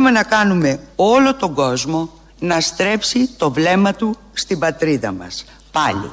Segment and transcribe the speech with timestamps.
[0.00, 5.44] Θέλουμε να κάνουμε όλο τον κόσμο να στρέψει το βλέμμα του στην πατρίδα μας.
[5.72, 6.10] Πάλι.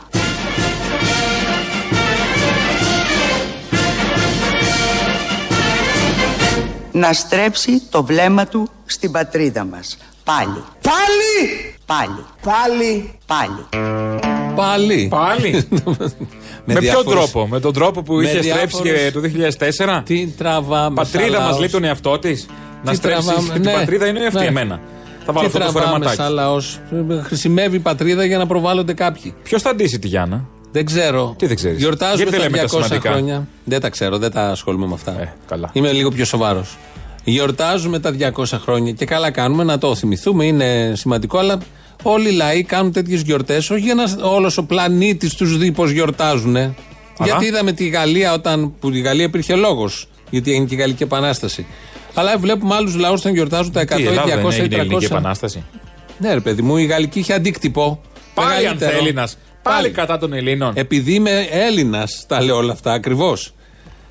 [6.91, 9.97] Να στρέψει το βλέμμα του στην πατρίδα μας.
[10.23, 10.63] Πάλι.
[10.81, 11.75] Πάλι!
[11.85, 12.25] Πάλι.
[12.43, 13.13] Πάλι!
[13.25, 13.65] Πάλι.
[14.55, 15.07] Πάλι.
[15.07, 15.51] Πάλι.
[16.65, 20.03] με ποιο διάφορες- τρόπο, με τον τρόπο που με είχε στρέψει και διάφορες- το 2004.
[20.05, 20.95] Τι τραβάμε.
[20.95, 21.59] Πατρίδα σαν μας λαός.
[21.59, 22.45] λέει τον εαυτό της;
[22.85, 24.45] Να Τι στρέψεις τραβάμε, την ναι, πατρίδα είναι αυτή ναι.
[24.45, 24.79] εμένα.
[25.25, 26.15] Θα βάλω Τι αυτό το τραβάμε φορεματάκι.
[26.21, 26.79] σαν λαός.
[27.23, 29.33] Χρησιμεύει η πατρίδα για να προβάλλονται κάποιοι.
[29.43, 31.35] Ποιος θα ντύσει τη Γιάννα; Δεν ξέρω.
[31.37, 33.47] Τι δεν ξέρεις; Γιορτάζουμε Γιατί δεν λέμε τα τα 200 σημαντικά; χρόνια.
[33.63, 35.21] Δεν τα ξέρω, δεν τα ασχολούμαι με αυτά.
[35.21, 35.69] Ε, καλά.
[35.73, 36.77] Είμαι λίγο πιο σοβαρός.
[37.23, 41.57] Γιορτάζουμε τα 200 χρόνια και καλά κάνουμε να το θυμηθούμε, είναι σημαντικό, αλλά
[42.03, 45.91] όλοι οι λαοί κάνουν τέτοιες γιορτές, όχι για να όλος ο πλανήτης τους δει πώς
[45.91, 46.55] γιορτάζουν.
[47.23, 48.73] Γιατί είδαμε τη Γαλλία όταν.
[48.79, 51.65] που η Γαλλία υπήρχε λόγος, γιατί έγινε και η Γαλλική Επανάσταση.
[52.15, 54.79] Αλλά βλέπουμε άλλους λαούς όταν γιορτάζουν τα 100, Τι, η Ελλάδα δεν 200, έγινε η
[54.79, 55.11] Ελληνική 300.
[55.11, 55.63] Επανάσταση;
[56.17, 58.01] Ναι, ρε παιδί μου, η Γαλλική είχε αντίκτυπο.
[58.33, 58.97] Πάλι αν μεγαλύτερο.
[58.97, 59.29] Έλληνα.
[59.61, 60.73] Πάλι κατά των Ελλήνων.
[60.75, 63.53] Επειδή είμαι Έλληνας, τα λέω όλα αυτά ακριβώς.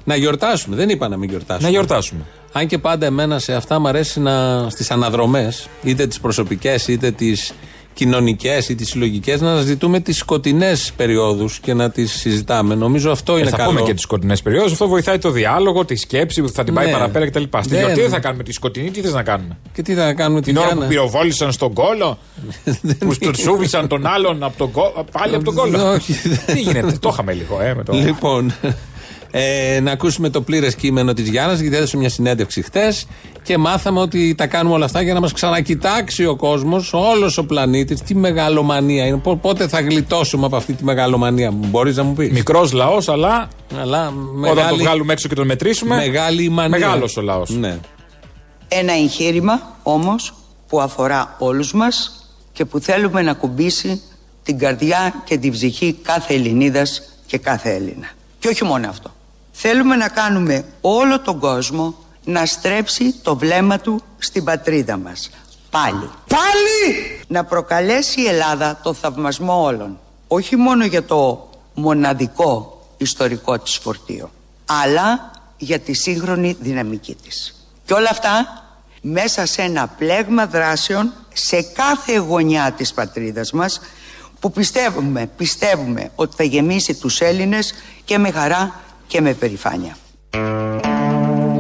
[0.05, 0.77] Να γιορτάσουμε.
[0.77, 1.67] Δεν είπα να μην γιορτάσουμε.
[1.67, 2.21] Να γιορτάσουμε.
[2.53, 7.11] Αν και πάντα εμένα σε αυτά μου αρέσει να στις αναδρομές, είτε τις προσωπικές είτε
[7.11, 7.53] τις
[7.95, 12.75] κοινωνικές ή τις συλλογικές, να αναζητούμε τις σκοτεινές περιόδους και να τις συζητάμε.
[12.75, 13.69] Νομίζω αυτό είναι Ε, θα καλό.
[13.69, 14.73] πούμε και τις σκοτεινές περιόδους.
[14.73, 16.93] Αυτό βοηθάει το διάλογο, τη σκέψη που θα την πάει Ναι.
[16.93, 17.43] παραπέρα κτλ.
[17.59, 20.13] Στη Δεν- γιορτή δεν θα κάνουμε τη σκοτεινή, τι θες να κάνουμε; Και τι θα
[20.13, 20.89] κάνουμε Την την ώρα που Γιάννα.
[20.95, 22.19] πυροβόλησαν στον κόλο,
[22.99, 25.05] που στουρσούβησαν τον άλλον από τον κόλο.
[25.13, 25.91] Πάλι από τον κόλο.
[25.93, 26.13] Όχι.
[26.47, 27.93] Τι γίνεται, το είχαμε λίγο, ε, με το.
[27.93, 28.55] Λοιπόν,
[29.37, 33.07] ε, να ακούσουμε το πλήρες κείμενο της Γιάννας, γιατί έδωσε μια συνέντευξη χτες
[33.43, 37.45] και μάθαμε ότι τα κάνουμε όλα αυτά για να μας ξανακοιτάξει ο κόσμος, όλος ο
[37.45, 38.01] πλανήτης.
[38.03, 39.17] Τι μεγαλομανία είναι.
[39.17, 43.49] Πο- Πότε θα γλιτώσουμε από αυτή τη μεγαλομανία, μπορείς να μου πεις; Μικρός λαός, αλλά
[43.81, 45.97] Αλλά όταν το μεγάλη, βγάλουμε έξω και τον μετρήσουμε.
[45.97, 46.79] μεγάλη μανία.
[46.79, 47.51] Μεγάλος ο λαός.
[47.51, 47.79] Ναι.
[48.69, 50.35] Ένα εγχείρημα όμως
[50.69, 54.03] που αφορά όλους μας και που θέλουμε να κουμπίσει
[54.43, 58.07] την καρδιά και την ψυχή κάθε Ελληνίδας και κάθε Έλληνα.
[58.39, 59.14] Και όχι μόνο αυτό.
[59.57, 61.95] Θέλουμε να κάνουμε όλο τον κόσμο
[62.25, 65.31] να στρέψει το βλέμμα του στην πατρίδα μας.
[65.71, 66.11] Πάλι.
[66.29, 67.21] Πάλι!
[67.27, 69.99] Να προκαλέσει η Ελλάδα το θαυμασμό όλων.
[70.29, 74.31] Όχι μόνο για το μοναδικό ιστορικό της φορτίο,
[74.65, 77.67] αλλά για τη σύγχρονη δυναμική της.
[77.85, 78.65] Και όλα αυτά
[79.01, 83.81] μέσα σε ένα πλέγμα δράσεων σε κάθε γωνιά της πατρίδας μας
[84.41, 89.97] που πιστεύουμε, πιστεύουμε ότι θα γεμίσει τους Έλληνες και με χαρά και με περηφάνεια.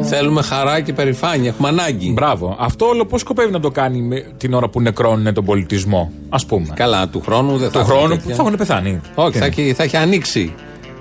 [0.03, 1.49] Θέλουμε χαρά και περηφάνεια.
[1.49, 2.11] Έχουμε ανάγκη.
[2.13, 2.57] Μπράβο.
[2.61, 6.47] Αυτό όλο πώς σκοπεύει να το κάνει με την ώρα που νεκρώνουν τον πολιτισμό, ας
[6.47, 8.35] πούμε; Καλά, του χρόνου δεν θα Του έχουμε χρόνου που τέτοια.
[8.35, 9.01] θα έχουν πεθάνει.
[9.15, 10.55] Όχι, Τι θα, είναι; έχει, θα έχει ανοίξει.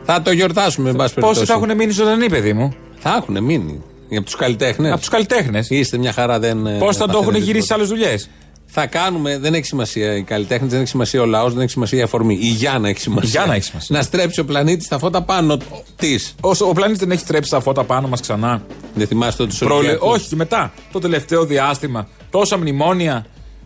[0.04, 1.46] Θα το γιορτάσουμε, εν πάση Πόσοι περιπτώσει.
[1.46, 3.82] θα έχουν μείνει ζωντανοί, παιδί μου; Θα έχουν μείνει.
[4.12, 4.92] Από τους καλλιτέχνες.
[4.92, 5.70] Από τους καλλιτέχνες.
[5.70, 6.78] Είστε μια χαρά, δεν.
[6.80, 8.30] Πώς θα το έχουν γυρίσει σε άλλες δουλειές;
[8.76, 12.00] Θα κάνουμε, δεν έχει σημασία οι καλλιτέχνες, δεν έχει σημασία ο λαός, δεν έχει σημασία
[12.00, 12.38] η αφορμή.
[12.42, 13.28] Η Γιάννα έχει σημασία.
[13.30, 13.98] Η Γιάννα έχει σημασία.
[13.98, 15.58] Να στρέψει ο πλανήτης τα φώτα πάνω
[15.96, 16.36] της.
[16.42, 18.64] Όσο ο πλανήτης δεν έχει τρέψει τα φώτα πάνω μας ξανά.
[18.94, 19.98] Δεν θυμάστε ότι Προλε...
[20.00, 20.74] Όχι, και μετά.
[20.92, 22.08] Το τελευταίο διάστημα.
[22.30, 23.26] Τόσα μνημόνια.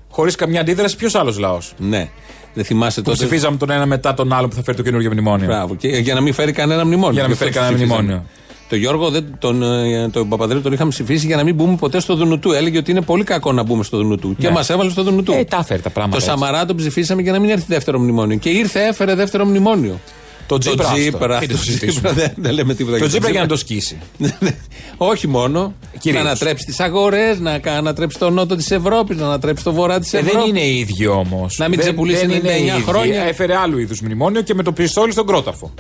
[0.10, 1.74] Χωρίς καμιά αντίδραση, ποιος άλλος λαός.
[1.78, 2.10] Ναι.
[2.54, 3.26] Δεν θυμάστε Που τότε.
[3.26, 5.48] ψηφίζαμε τον ένα μετά τον άλλο που θα φέρει το καινούργιο μνημόνιο.
[5.48, 5.76] Μπράβο.
[5.76, 7.14] Και για να μην φέρει κανένα μνημόνιο.
[7.14, 8.26] Για να μην Γι' αυτό φέρει κανένα ψηφίζαμε; μνημόνιο.
[8.70, 12.00] Το Γιώργο, δεν, τον, ε, τον Παπαδρέου τον είχαμε ψηφίσει για να μην μπούμε ποτέ
[12.00, 12.52] στο Δουνουτού.
[12.52, 14.36] Έλεγε ότι είναι πολύ κακό να μπούμε στο Δουνουτού.
[14.36, 14.54] Και Ναι.
[14.54, 15.32] μας έβαλε στο Δουνουτού.
[15.32, 16.18] Ε, τα έφερε τα πράγματα.
[16.20, 16.40] Το έτσι.
[16.40, 18.38] Σαμαρά τον ψηφίσαμε για να μην έρθει δεύτερο μνημόνιο.
[18.38, 20.00] Και ήρθε, έφερε δεύτερο μνημόνιο.
[20.48, 20.84] Το Τζίπρα.
[20.86, 20.96] άστο.
[21.00, 21.40] Τζίπρα.
[21.40, 22.10] Μην το το συζητήσουμε.
[22.10, 22.98] Τζίπρα, δεν, δεν λέμε τίποτα.
[22.98, 23.82] Το Τζίπρα για να το Τζίπρα.
[23.82, 23.98] σκίσει.
[24.98, 25.74] Όχι μόνο.
[26.00, 26.24] Κυρίως.
[26.24, 30.00] Να ανατρέψει τις αγορές, να κα- ανατρέψει τον νότο της Ευρώπης, να ανατρέψει το βορρά
[30.00, 30.40] της Ε, Ευρώπης.
[30.40, 31.58] δεν είναι ίδιο όμως.
[31.58, 33.22] Να μην ξεπουλήσει 99 χρόνια.
[33.24, 35.74] Έφερε άλλου είδους μνημόνιο και με το πιστόλι στον κρόταφο.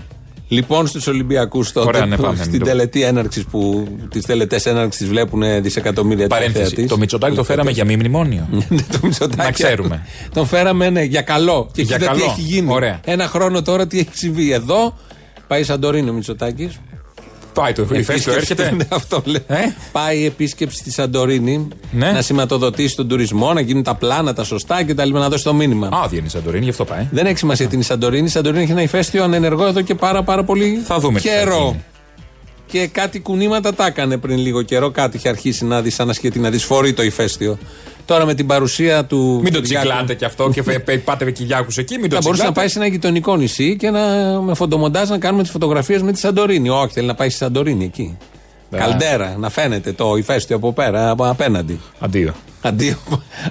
[0.47, 4.25] Λοιπόν, στους Ολυμπιακούς τότε, Ωραία, ναι, που πάμε, στην μην το- τελετή έναρξης που τις
[4.25, 6.59] τελετές έναρξης βλέπουν δισεκατομμύρια Παρένθεση.
[6.63, 6.89] τηλεθεατές.
[6.89, 8.47] Το Μητσοτάκι το φέραμε για μη μνημόνιο.
[8.91, 9.41] το Μητσοτάκη.
[9.43, 10.05] Να ξέρουμε.
[10.33, 11.69] Τον φέραμε ναι, για καλό.
[11.73, 12.31] Και Για κοίτα τι καλό.
[12.31, 12.71] έχει γίνει.
[12.73, 12.99] Ωραία.
[13.05, 14.51] Ένα χρόνο τώρα τι έχει συμβεί.
[14.51, 14.97] Εδώ
[15.47, 16.79] πάει Σαντορίνο ο Μητσοτάκης.
[17.61, 18.71] Πάει το ηφαίστειο, έρχεται.
[18.77, 19.43] Ναι, αυτό λέει.
[19.47, 19.55] Ε;
[19.91, 22.11] Πάει επίσκεψη στη Σαντορίνη Ναι.
[22.11, 25.43] να σηματοδοτήσει τον τουρισμό, να γίνουν τα πλάνα, τα σωστά και τα λοιπά, να δώσει
[25.43, 25.89] το μήνυμα.
[25.91, 27.07] Άδεια είναι η Σαντορίνη, γι' αυτό πάει.
[27.11, 28.25] Δεν έχει σημασία την Σαντορίνη.
[28.25, 31.35] Η Σαντορίνη έχει ένα ηφαίστειο ανενεργό εδώ και πάρα, πάρα πολύ Θα δούμε τι θα
[31.35, 31.75] καιρό.
[32.69, 32.83] Γίνει.
[32.83, 34.89] Και κάτι κουνήματα τα έκανε πριν λίγο καιρό.
[34.91, 37.57] Κάτι είχε αρχίσει να δει, σαν ασχετή, να δυσφορεί το ηφαίστειο.
[38.05, 39.39] Τώρα με την παρουσία του.
[39.43, 42.15] Μην το Κυριάκου, τσικλάτε κι αυτό και φε- πε- πάτε με Κυριάκους εκεί, μην το
[42.15, 42.59] Θα μπορούσε να τσικλάτε.
[42.59, 43.99] πάει σε ένα γειτονικό νησί και να,
[44.41, 46.69] με φωτομοντάζ να κάνουμε τις φωτογραφίες με τη Σαντορίνη.
[46.69, 48.17] Όχι, θέλει να πάει στη Σαντορίνη εκεί.
[48.69, 48.77] Ναι.
[48.77, 51.79] Καλντέρα, να φαίνεται το ηφαίστειο από πέρα, από απέναντι.
[51.99, 52.33] Αντίο.
[52.61, 52.97] Αντίο,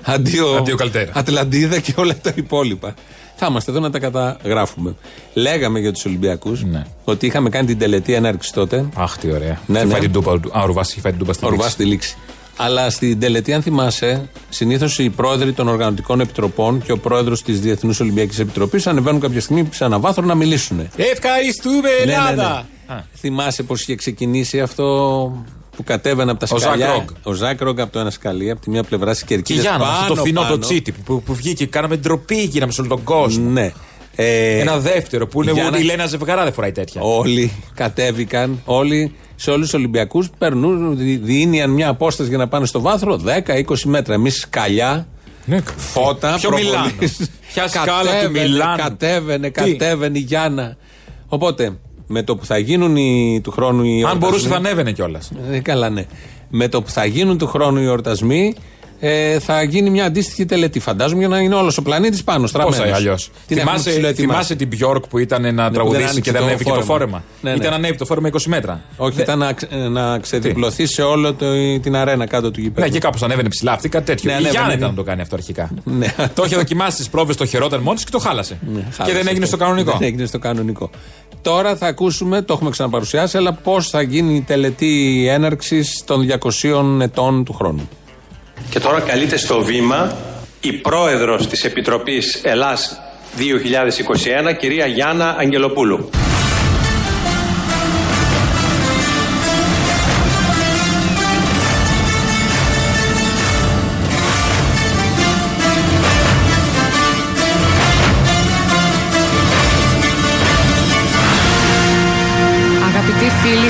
[0.02, 1.10] αντίο, Αντίο Καλτέρα.
[1.14, 2.94] Ατλαντίδα και όλα τα υπόλοιπα.
[3.38, 4.94] Θα είμαστε εδώ να τα καταγράφουμε.
[5.34, 6.84] Λέγαμε για τους Ολυμπιακούς Ναι.
[7.04, 8.88] ότι είχαμε κάνει την τελετή έναρξη τότε.
[8.94, 9.60] Αχ, τι ωραία.
[9.66, 9.92] Ναι, Είχε ναι.
[9.92, 10.40] φάει την τούπα.
[10.40, 11.74] του- Α, ο Ρουβάς είχε φάει την τούπα στην Ο Ρουβά λήξη.
[11.80, 12.16] στη λήξη.
[12.56, 17.60] Αλλά στην τελετή, αν θυμάσαι, συνήθως οι πρόεδροι των οργανωτικών επιτροπών και ο πρόεδρος της
[17.60, 20.88] Διεθνούς Ολυμπιακής Επιτροπής ανεβαίνουν κάποια στιγμή σε ένα βάθρο να μιλήσουν.
[20.96, 22.30] Ευχαριστούμε, Ναι, ναι, ναι.
[22.30, 22.66] Ελλάδα!
[22.86, 22.96] Α.
[23.14, 24.84] Θυμάσαι πώ είχε ξεκινήσει αυτό
[25.76, 26.86] που κατέβαινε από τα Ο σκαλιά.
[26.86, 27.08] Ζακ Ρόγκ.
[27.22, 29.60] Ο Ζακ Ρόγκ από το ένα σκαλί, από τη μία πλευρά στις Και κερκίδε.
[29.60, 32.90] Γιάννα, αυτό το φθηνό το τσίτι που, που βγήκε και κάναμε ντροπή, γίναμε σε όλο
[32.90, 33.50] τον κόσμο.
[33.50, 33.72] Ναι.
[34.18, 37.00] Ε, Ένα δεύτερο που είναι Γιάννα- η Λένα Ζευγαρά δεν φοράει τέτοια.
[37.02, 42.66] Όλοι κατέβηκαν, όλοι σε όλους τους Ολυμπιακούς περνούν, δι- διήνυαν μια απόσταση για να πάνε
[42.66, 44.14] στο βάθρο 10-20 μέτρα.
[44.14, 45.06] Εμείς σκαλιά,
[45.44, 46.70] Ναι, φώτα, Ποιο προβολής.
[46.72, 47.16] Μιλάνος.
[47.52, 48.76] Ποια σκάλα του Κατέβαινε, Μιλάνου.
[48.82, 50.76] Κατέβαινε, Τι; κατέβαινε η Γιάννα.
[51.28, 54.92] Οπότε, με το που θα γίνουν οι, του χρόνου οι Αν εορτασμοί- μπορούσε θα ανέβαινε
[54.92, 55.30] κιόλας.
[55.50, 56.04] Ε, καλά, ναι.
[56.50, 58.54] Με το που θα γίνουν του χρόνου οι εορτασμοί,
[59.00, 60.80] ε, θα γίνει μια αντίστοιχη τελετή.
[60.80, 62.84] Φαντάζομαι για να είναι όλος ο πλανήτης πάνω, Πώς στραμμένο.
[62.84, 66.46] θα αλλιώς; Θυμάσαι, θυμάσαι την Bjork που ήταν να δεν τραγουδήσει άνοιξε και δεν το
[66.46, 66.92] ανέβηκε το φόρεμα.
[66.92, 67.56] φόρεμα; Ναι, ναι.
[67.56, 68.80] Ήταν να ανέβει το φόρεμα 20 μέτρα.
[68.96, 71.46] Όχι, Δε- ήταν να, ξε- να ξεδιπλωθεί σε όλο το,
[71.80, 72.86] την αρένα κάτω του γηπέδου.
[72.86, 74.24] Ναι, και κάπως ανέβαινε ψηλά αυτή, κάτι τέτοιο.
[74.24, 74.78] Ναι, η ανέβαινε, Γιάννα ναι.
[74.78, 75.70] ήταν να το κάνει αυτό αρχικά.
[75.84, 76.14] Ναι.
[76.34, 78.58] το είχε δοκιμάσει στι πρόβες, το χαιρόταν μόνο της και το χάλασε.
[78.74, 80.26] Ναι, και χάλασε δεν έγινε αυτό.
[80.26, 80.90] στο κανονικό.
[81.46, 81.76] Δεν έγινε στο κανονικό.
[81.76, 86.26] Τώρα θα ακούσουμε, το έχουμε ξαναπαρουσιάσει, αλλά πώς θα γίνει η τελετή έναρξης των
[87.00, 87.88] 200 ετών του χρόνου.
[88.70, 90.16] Και τώρα καλείται στο βήμα
[90.60, 93.00] η πρόεδρος της Επιτροπής Ελλάς
[93.36, 96.10] 2021, κυρία Γιάννα Αγγελοπούλου.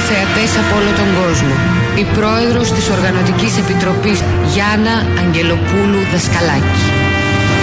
[0.08, 1.54] Θεατές από όλο τον κόσμο,
[2.02, 4.18] η πρόεδρος της Οργανωτικής Επιτροπής
[4.52, 6.84] Γιάννα Αγγελοπούλου Δασκαλάκη.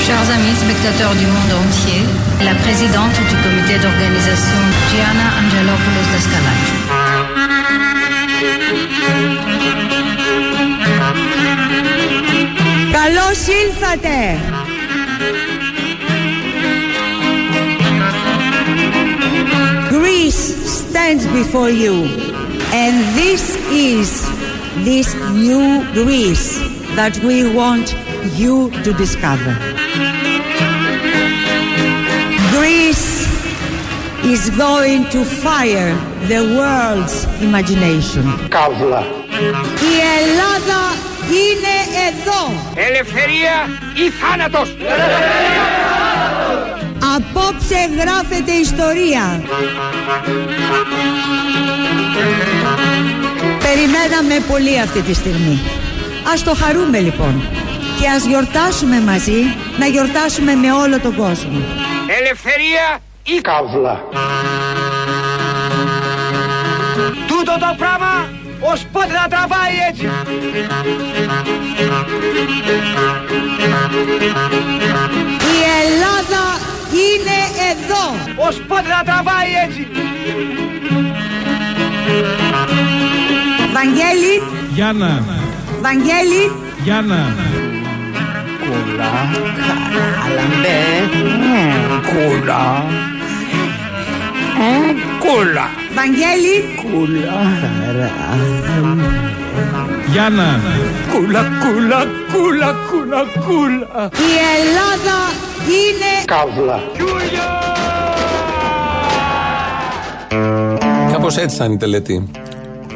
[0.06, 2.02] Chers amis spectateurs du monde entier,
[2.50, 6.74] la présidente du comité d'organisation Gianna Angelopoulos Daskalaki.
[12.98, 14.18] Καλώς ήλθατε!
[19.94, 20.44] Greece
[20.78, 22.33] stands before you
[22.73, 24.09] and this is
[24.85, 26.59] this new Greece
[26.97, 27.95] that we want
[28.35, 29.53] you to discover.
[32.55, 33.27] Greece
[34.25, 35.95] is going to fire
[36.27, 38.25] the world's imagination.
[39.91, 40.81] Η Ελλάδα
[41.31, 41.77] είναι
[42.09, 42.53] εδώ.
[42.75, 44.77] Ελευθερία ή θάνατος.
[47.17, 49.43] Απόψε γράφεται ιστορία.
[53.74, 55.60] Περιμέναμε πολύ αυτή τη στιγμή.
[56.34, 57.48] Ας το χαρούμε λοιπόν
[58.00, 59.42] και ας γιορτάσουμε μαζί,
[59.78, 61.62] να γιορτάσουμε με όλο τον κόσμο.
[62.20, 64.04] Ελευθερία ή καύλα.
[67.28, 68.30] Τούτο το πράγμα
[68.60, 70.06] ως πότε θα τραβάει έτσι.
[75.54, 76.44] Η Ελλάδα
[77.06, 77.38] είναι
[77.72, 78.06] εδώ.
[78.48, 79.88] Ως πότε θα τραβάει έτσι.
[83.74, 84.34] Βαγγέλη,
[84.74, 85.24] Γιάννα,
[85.82, 86.52] Βαγγέλη,
[86.84, 87.34] Γιάννα,
[95.96, 96.66] Βαγγέλη,
[100.12, 100.60] Γιάννα,
[101.12, 104.10] Κούλα, κούλα, κούλα, κούλα, κούλα.
[104.12, 105.18] η Ελλάδα
[105.68, 106.80] είναι Καύλα.
[111.12, 112.32] Κάπως έτσι θα είναι η τελετή.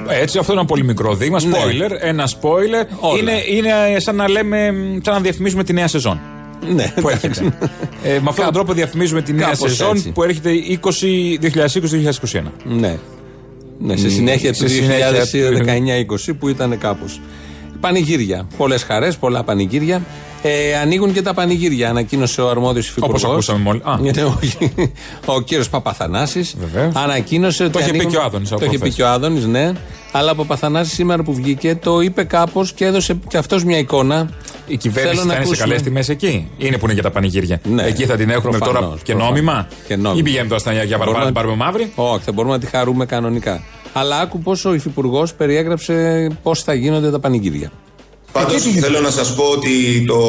[0.10, 1.42] Έτσι, αυτό είναι ένα πολύ μικρό δείγμα.
[1.44, 1.58] Ναι.
[1.58, 1.92] Spoiler.
[2.00, 2.86] Ένα spoiler.
[3.00, 3.20] Όλα.
[3.20, 4.74] Είναι, είναι σαν να λέμε,
[5.04, 6.20] σαν να διαφημίζουμε τη νέα σεζόν.
[6.76, 7.58] Ναι, που έρχεται.
[8.04, 10.12] ε, με αυτόν τον τρόπο διαφημίζουμε τη νέα κάπως σεζόν έτσι.
[10.12, 11.56] που έρχεται 20
[12.34, 12.42] 2020-2021.
[12.64, 12.98] Ναι.
[13.80, 15.12] Ναι, σε συνέχεια σε του συνέχεια
[16.30, 17.22] 2019-20 που ήταν κάπως.
[17.80, 18.48] Πανηγύρια.
[18.58, 20.02] Πολλές χαρές, πολλά πανηγύρια.
[20.48, 21.90] Ε, ανοίγουν και τα πανηγύρια.
[21.90, 23.24] Ανακοίνωσε ο αρμόδιος υφυπουργός.
[23.24, 23.82] Όπως ακούσαμε μόλις.
[23.84, 24.00] Α.
[25.36, 26.56] ο κύριος Παπαθανάσης.
[26.60, 26.96] Βεβαίως.
[26.96, 27.64] Ανακοίνωσε.
[27.64, 29.04] ότι Το είχε πει ανοίγουν- και ο Άδωνης από Το είχε πει προχθές.
[29.04, 29.72] και ο Άδωνης, ναι.
[30.12, 34.30] Αλλά ο Παπαθανάσης σήμερα που βγήκε το είπε κάπως και έδωσε και αυτός μια εικόνα.
[34.68, 35.68] Η κυβέρνηση Θέλω να θα είναι σε ακούσουμε.
[35.68, 37.60] καλές τιμές εκεί; Είναι που είναι για τα πανηγύρια.
[37.64, 37.84] Ναι.
[37.84, 39.36] Εκεί θα την έχουμε τώρα Προφανώς, και προφανώς.
[39.42, 40.20] νόμιμα; Και νόμιμα.
[40.20, 42.66] Ή πηγαίνουμε τώρα στην Αγία Βαρβάρα να την πάρουμε μαύρη; Όχι, θα μπορούμε να τη
[42.66, 43.64] χαρούμε κανονικά.
[43.94, 47.72] Αλλά άκου πώ ο υφυπουργός περιέγραψε πώς θα γίνονται τα πανηγύρια.
[48.38, 50.20] Πάντως θέλω να σας πω ότι το,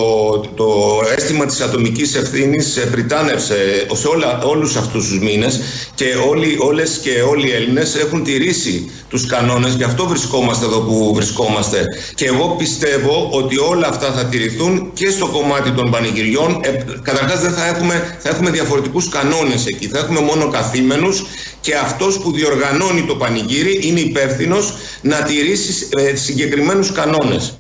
[0.55, 5.61] το αίσθημα της ατομικής ευθύνης ε, πριτάνευσε σε όλα, όλους αυτούς τους μήνες
[5.95, 10.81] και όλοι, όλες και όλοι οι Έλληνες έχουν τηρήσει τους κανόνες, γι' αυτό βρισκόμαστε εδώ
[10.81, 11.85] που βρισκόμαστε.
[12.15, 16.61] Και εγώ πιστεύω ότι όλα αυτά θα τηρηθούν και στο κομμάτι των πανηγυριών.
[16.63, 19.89] Ε, καταρχάς δεν θα έχουμε, θα έχουμε διαφορετικούς κανόνες εκεί.
[19.89, 21.25] Θα έχουμε μόνο καθήμενους
[21.61, 27.59] και αυτός που διοργανώνει το πανηγύρι είναι υπεύθυνος να τηρήσει ε, συγκεκριμένους κανόνες.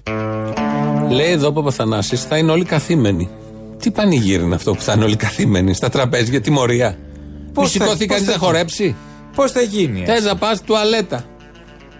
[1.11, 3.29] Λέει εδώ ο Παπαθανάσης θα είναι όλοι καθήμενοι.
[3.83, 6.99] Τι πανηγύρι είναι αυτό που θα είναι όλοι καθήμενοι στα τραπέζια, τιμωρία.
[7.53, 8.97] Πώς θα- σηκώθει πώς κανεί θα να γίνει; χορέψει;
[9.35, 10.05] Πώς θα γίνει.
[10.07, 11.25] Θες να πας τουαλέτα.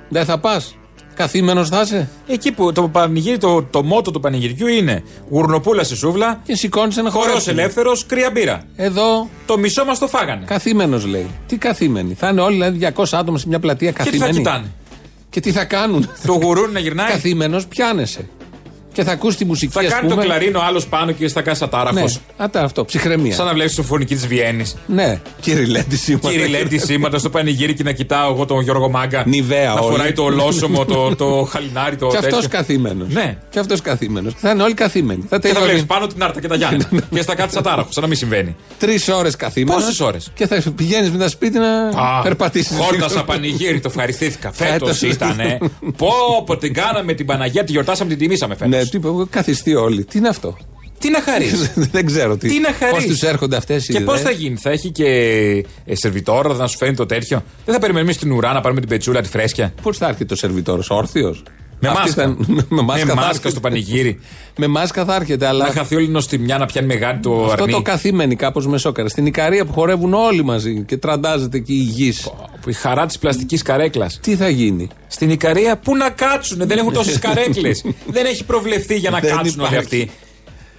[0.09, 0.75] Δεν θα πας.
[1.15, 2.09] Καθήμενος θα είσαι.
[2.27, 6.97] Εκεί που το πανηγύρι, το, το μότο του πανηγυριού είναι Γουρνοπούλα στη σούβλα, Και σηκώνεις
[6.97, 7.51] ένα χορός χορέψει.
[7.51, 8.65] ελεύθερος, κρύα μπύρα.
[8.77, 10.45] Εδώ Το μισό μας το φάγανε.
[10.47, 11.27] καθήμενος λέει.
[11.47, 12.15] Τι καθήμενοι.
[12.15, 14.37] Θα είναι όλοι δηλαδή 200 άτομα σε μια πλατεία Και τι θα καθήμενοι.
[14.37, 14.67] κοιτάνε;
[15.31, 18.29] Και τι θα κάνουν; Το γουρούνι να γυρνάει; Καθήμενος πιάνεσαι.
[18.93, 20.27] Και θα ακούς τη μουσική Θα ας κάνει το πούμε.
[20.27, 21.95] κλαρίνο άλλος πάνω και θα κάνει ατάραχο.
[21.95, 22.05] Ναι,
[22.37, 23.35] άτα αυτό, ψυχραιμία.
[23.35, 24.77] Σαν να βλέπεις τη συμφωνική της Βιέννης.
[24.87, 26.31] Ναι, κυριλέντη σήματα.
[26.31, 29.23] Κυριλέντη σήματα στο πανηγύρι και να κοιτάω εγώ τον Γιώργο Μάγκα.
[29.27, 29.91] Νιβαία Να όλοι.
[29.97, 32.49] φοράει το ολόσωμο, το, το χαλινάρι, το Και αυτός τέτοιο.
[32.59, 33.09] καθήμενος.
[33.13, 33.39] Ναι.
[33.51, 34.35] Και αυτός καθήμενος.
[34.37, 35.25] Θα είναι όλοι καθήμενοι.
[35.29, 36.85] Θα Και θα τελειώνει βλέπεις πάνω την Άρτα και τα Γιάννη.
[37.11, 38.57] και στα κάτω ατάραχο, σαν να μην συμβαίνει.
[38.79, 39.83] τρεις ώρες καθήμενος.
[39.83, 42.77] Πόσες ώρες; Και θα πηγαίνεις με τα σπίτι να Α, περπατήσεις.
[42.77, 44.53] Χόρτασα πανηγύρι, το ευχαριστήθηκα.
[44.53, 45.15] Φέτος Φέτος.
[45.15, 45.37] ήταν.
[46.01, 46.11] Πω,
[46.47, 48.78] πω την κάναμε την Παναγία, τη γιορτάσαμε, την τιμήσαμε φέτος.
[48.79, 50.05] Ναι, τι είπα, καθιστεί όλοι.
[50.05, 50.57] Τι είναι αυτό;
[50.99, 52.49] Τι να χαρείς; Δεν ξέρω τι.
[52.49, 55.07] Τι να χαρείς; Πώς τους έρχονται αυτές οι Και πώς θα γίνει, θα έχει και
[55.85, 58.89] ε, σερβιτόρα, θα σου φέρνει το τέτοιο; Δεν θα περιμένουμε στην ουρά να πάρουμε την
[58.89, 61.43] πετσούλα τη φρέσκια; Πώς θα έρχεται ο σερβιτόρος, όρθιος;
[61.81, 62.37] Με μάσκα.
[62.69, 63.49] με μάσκα, Με θα μάσκα έρχεται.
[63.49, 64.21] στο πανηγύρι.
[64.57, 65.67] Με μάσκα θα έρχεται, αλλά.
[65.67, 67.73] Να χαθεί όλη η νοστιμιά να πιάνει μεγάλη το Αυτό αρνί.
[67.73, 69.09] το καθήμενοι κάπως με σόκαρα.
[69.09, 72.31] Στην Ικαρία που χορεύουν όλοι μαζί και τραντάζεται εκεί η γης.
[72.61, 74.19] Που Η χαρά της πλαστικής καρέκλας.
[74.23, 77.85] Τι θα γίνει; Στην Ικαρία πού να κάτσουν, δεν έχουν τόσες καρέκλες.
[78.07, 79.79] δεν έχει προβλεφθεί για να Δεν κάτσουν όλοι υπάρχει.
[79.79, 80.11] αυτοί.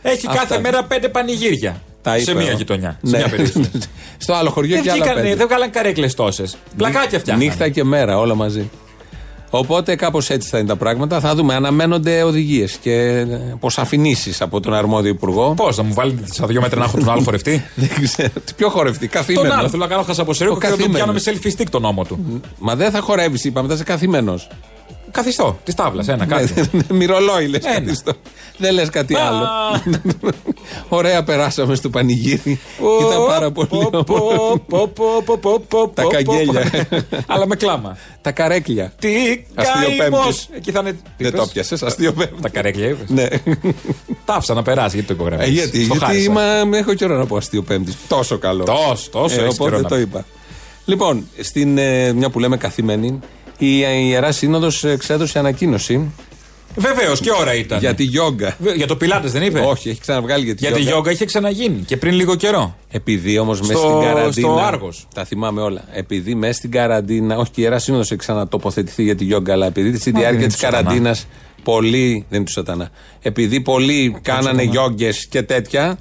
[0.01, 0.39] Έχει Αυτά.
[0.39, 1.81] κάθε μέρα πέντε πανηγύρια.
[2.01, 2.57] Τα σε είπα μία εγώ.
[2.57, 2.99] γειτονιά.
[3.03, 3.17] Σε Ναι.
[3.17, 3.69] μία περιοχή.
[4.17, 5.35] Στο άλλο χωριό δεν και άλλα βγήκαν, πέντε.
[5.35, 6.57] δεν βγάλαν καρέκλες τόσες.
[6.77, 7.47] Πλακάκια φτιάχνουν.
[7.47, 8.69] Νύχτα και μέρα, όλα μαζί.
[9.49, 11.19] Οπότε κάπως έτσι θα είναι τα πράγματα.
[11.19, 11.53] Θα δούμε.
[11.55, 15.53] Αναμένονται οδηγίες και αποσαφηνήσεις από τον αρμόδιο υπουργό.
[15.53, 18.29] Πώς, να μου βάλει στα δύο μέτρα να έχω τον άλλο χορευτή; Δεν ξέρω.
[18.45, 19.53] Τι πιο χορευτεί, τον καθήμενο.
[19.53, 21.43] άλλο θέλω να κάνω χασαποσέρικο Ο και να τον πιάνω με καθήμενος.
[21.57, 22.41] selfie stick τον νόμο του.
[22.59, 24.39] Μα δεν θα χορεύεις, είπαμε, θα είσαι καθημένο.
[25.11, 26.69] Καθιστό, της τάβλας, ένα Ναι, κάτι.
[26.93, 27.73] Μυρολόι λες Ένα.
[27.73, 28.11] κάτι στο.
[28.57, 29.19] Δεν λες κάτι Α.
[29.27, 29.47] άλλο.
[30.89, 32.59] Ωραία, περάσαμε στο πανηγύρι.
[33.01, 34.59] Ήταν πάρα πολύ Πω, πω, όμορφο.
[34.67, 36.85] πω, πω, πω, πω, πω, Τα πω, καγγέλια.
[36.89, 36.97] πω.
[37.27, 37.97] Αλλά με κλάμα.
[38.21, 38.93] Τα καρέκλια.
[38.99, 39.09] Τι
[39.55, 40.21] Αστείο καημός.
[40.23, 40.47] πέμπτης.
[40.55, 40.91] Εκεί θα είναι.
[40.91, 42.41] τι Δεν είπες; το πιασε, αστείο πέμπτη.
[42.41, 43.09] Τα καρέκλια είπες.
[43.09, 43.27] Ναι.
[44.25, 45.53] Τα άφησα να περάσει γιατί το Ε, υπογραμμίζεις.
[45.53, 46.31] γιατί, Στο γιατί χάρισα.
[46.65, 47.93] μα, έχω καιρό να πω αστείο πέμπτη.
[48.07, 48.63] Τόσο καλό.
[48.63, 50.03] Τόσο, τόσο Ε, έχεις καιρό οπότε να το πεις.
[50.03, 50.25] είπα.
[50.85, 53.19] Λοιπόν, στην, ε, μια που λέμε καθημένη,
[53.67, 56.11] η Ιερά Σύνοδος εξέδωσε ανακοίνωση
[56.75, 57.79] Βεβαίως και ώρα ήταν.
[57.79, 58.55] για τη γιόγκα.
[58.59, 60.91] Βε- Για το πιλάτες δεν είπε; Όχι, έχει ξαναβγάλει για τη Για τη γιόγκα.
[60.93, 62.75] γιόγκα είχε ξαναγίνει και πριν λίγο καιρό.
[62.91, 64.31] Επειδή όμως μέσα Στο- στην καραντίνα.
[64.47, 65.07] στο Άργος.
[65.13, 65.83] Τα θυμάμαι όλα.
[65.93, 67.37] Επειδή μέσα στην καραντίνα.
[67.37, 70.39] Όχι, και η Ιερά Σύνοδος έχει ξανατοποθετηθεί για τη γιόγκα, αλλά επειδή στη δεν διάρκεια
[70.39, 70.83] είναι της τους σατανά.
[70.83, 71.27] καραντίνας
[71.63, 72.25] πολλοί.
[72.29, 72.89] Δεν είναι τους σατανά.
[73.21, 75.97] Επειδή πολλοί κάνανε γιόγκε και τέτοια,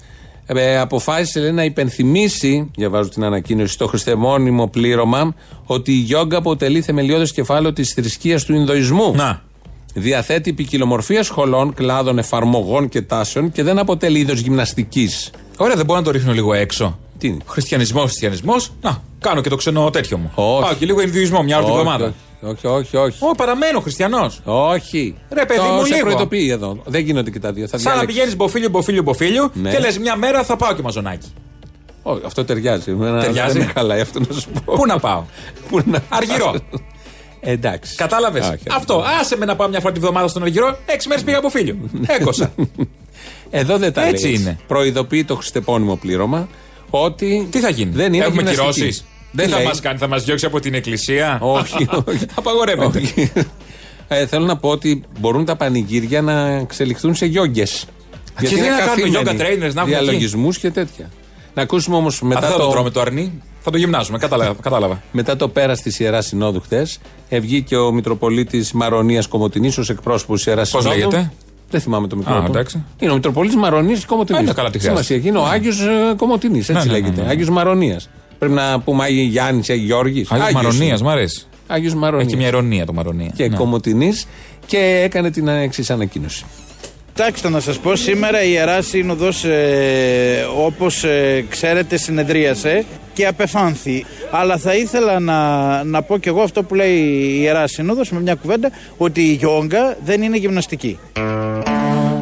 [0.55, 6.81] ε, αποφάσισε λέει, να υπενθυμίσει, διαβάζω την ανακοίνωση, στο χριστεμόνιμο πλήρωμα, ότι η γιόγκα αποτελεί
[6.81, 9.14] θεμελιώδες κεφάλαιο της θρησκείας του Ινδοϊσμού.
[9.14, 9.43] Να.
[9.95, 15.31] Διαθέτει ποικιλομορφία σχολών, κλάδων, εφαρμογών και τάσεων και δεν αποτελεί είδος γυμναστικής.
[15.57, 16.99] Ωραία, δεν μπορώ να το ρίχνω λίγο έξω.
[17.19, 18.73] Τι είναι; Χριστιανισμός, χριστιανισμός.
[18.81, 20.33] Να, κάνω και το ξενό τέτοιο μου.
[20.35, 20.62] Όχι.
[20.62, 22.14] Πάω και λίγο Ινδουισμό μια ώρα τη Όχι, εβδομάδα.
[22.40, 23.25] Όχι, όχι, όχι.
[23.25, 24.40] Ω, παραμένω χριστιανός.
[24.45, 25.14] Όχι.
[25.30, 26.04] Ρε, παιδί το μου, σε λίγο.
[26.07, 26.83] προειδοποιεί εδώ.
[26.87, 27.66] Δεν γίνονται και τα δύο.
[27.68, 28.14] Θα Σαν να διαλέξεις.
[28.14, 29.71] πηγαίνεις μποφίλιο, μποφίλιο, μποφίλιο Ναι.
[29.71, 31.33] και λες μια μέρα θα πάω και μαζονάκι.
[32.02, 32.90] Όχι, αυτό ταιριάζει.
[32.90, 33.59] Εμένα Ταιριάζει.
[33.59, 34.73] Δεν με χαλάει αυτό να σου πω.
[34.76, 35.25] Πού να πάω;
[35.68, 36.54] Πού να Αργυρό.
[37.40, 37.95] Ε, Εντάξει.
[37.95, 39.04] Κατάλαβες; Όχι, Αυτό.
[39.21, 40.78] Άσε με να πάω μια φορά τη βδομάδα στον Αργυρό.
[40.87, 41.76] Έξι μέρες πήγα από φίλιο.
[42.07, 42.52] Έκοσα.
[43.50, 44.59] Εδώ δεν τα Έτσι λέεις είναι.
[44.66, 46.49] Προειδοποιεί το χριστεπώνυμο πλήρωμα
[46.90, 47.49] ότι.
[47.50, 48.73] Τι θα γίνει; Δεν είναι Έχουμε γυμναστική.
[48.80, 52.26] κυρώσεις; Δεν Τι θα λέει; μας κάνει, θα μας διώξει από την εκκλησία; Όχι, όχι.
[52.35, 52.99] Απαγορεύεται.
[52.99, 53.32] Όχι.
[54.08, 57.85] Ε, θέλω να πω ότι μπορούν τα πανηγύρια να εξελιχθούν σε γιόγκες.
[58.38, 61.11] τι δεν να κάνουμε yoga trainers, να έχουμε Διαλογισμούς και τέτοια.
[61.54, 63.42] Να ακούσουμε όμως μετά Αυτό θα το το, τρώμε το αρνί.
[63.61, 64.18] Θα το γυμνάζουμε.
[64.18, 64.54] Κατάλαβα.
[64.62, 65.02] κατάλαβα.
[65.12, 66.87] μετά το πέρας της Ιεράς Συνόδου χτε,
[67.40, 71.00] βγήκε ο Μητροπολίτης Μαρονίας Κομωτινής ως εκπρόσωπος της Ιεράς Πώς Συνόδου.
[71.00, 71.32] λέγεται;
[71.70, 72.35] Δεν θυμάμαι το μικρό.
[72.35, 72.47] Α, του.
[72.50, 72.85] εντάξει.
[72.99, 74.40] Είναι ο Μητροπολίτης Μαρονίας Κομωτινής.
[74.40, 75.28] Α, είναι καλά, τι Σημασία έχει.
[75.28, 75.78] Είναι ο Άγιος
[76.16, 77.23] Κομωτινής, έτσι Ναι, ναι, ναι, λέγεται.
[77.23, 77.28] ναι.
[77.30, 78.08] Άγιος Μαρονίας.
[78.38, 80.30] Πρέπει να πούμε Άγιο Γιάννης, Άγιο Γιώργης.
[80.30, 81.47] Άγιος Μαρονίας, μ' αρέσει.
[81.66, 82.26] Άγιος Μαρονίας.
[82.28, 83.30] Έχει μια ηρωνία το Μαρονία.
[83.37, 83.57] Και Ναι.
[83.57, 84.26] Κομωτινής
[84.66, 86.45] και έκανε την εξής ανακοίνωση.
[87.14, 94.04] Κοιτάξτε να σας πω, σήμερα η Ιερά Σύνοδος ε, όπως ε, ξέρετε συνεδρίασε και απεφάνθη.
[94.30, 98.21] Αλλά θα ήθελα να, να πω και εγώ αυτό που λέει η Ιερά Σύνοδος με
[98.21, 100.99] μια κουβέντα ότι η γιόγκα δεν είναι γυμναστική.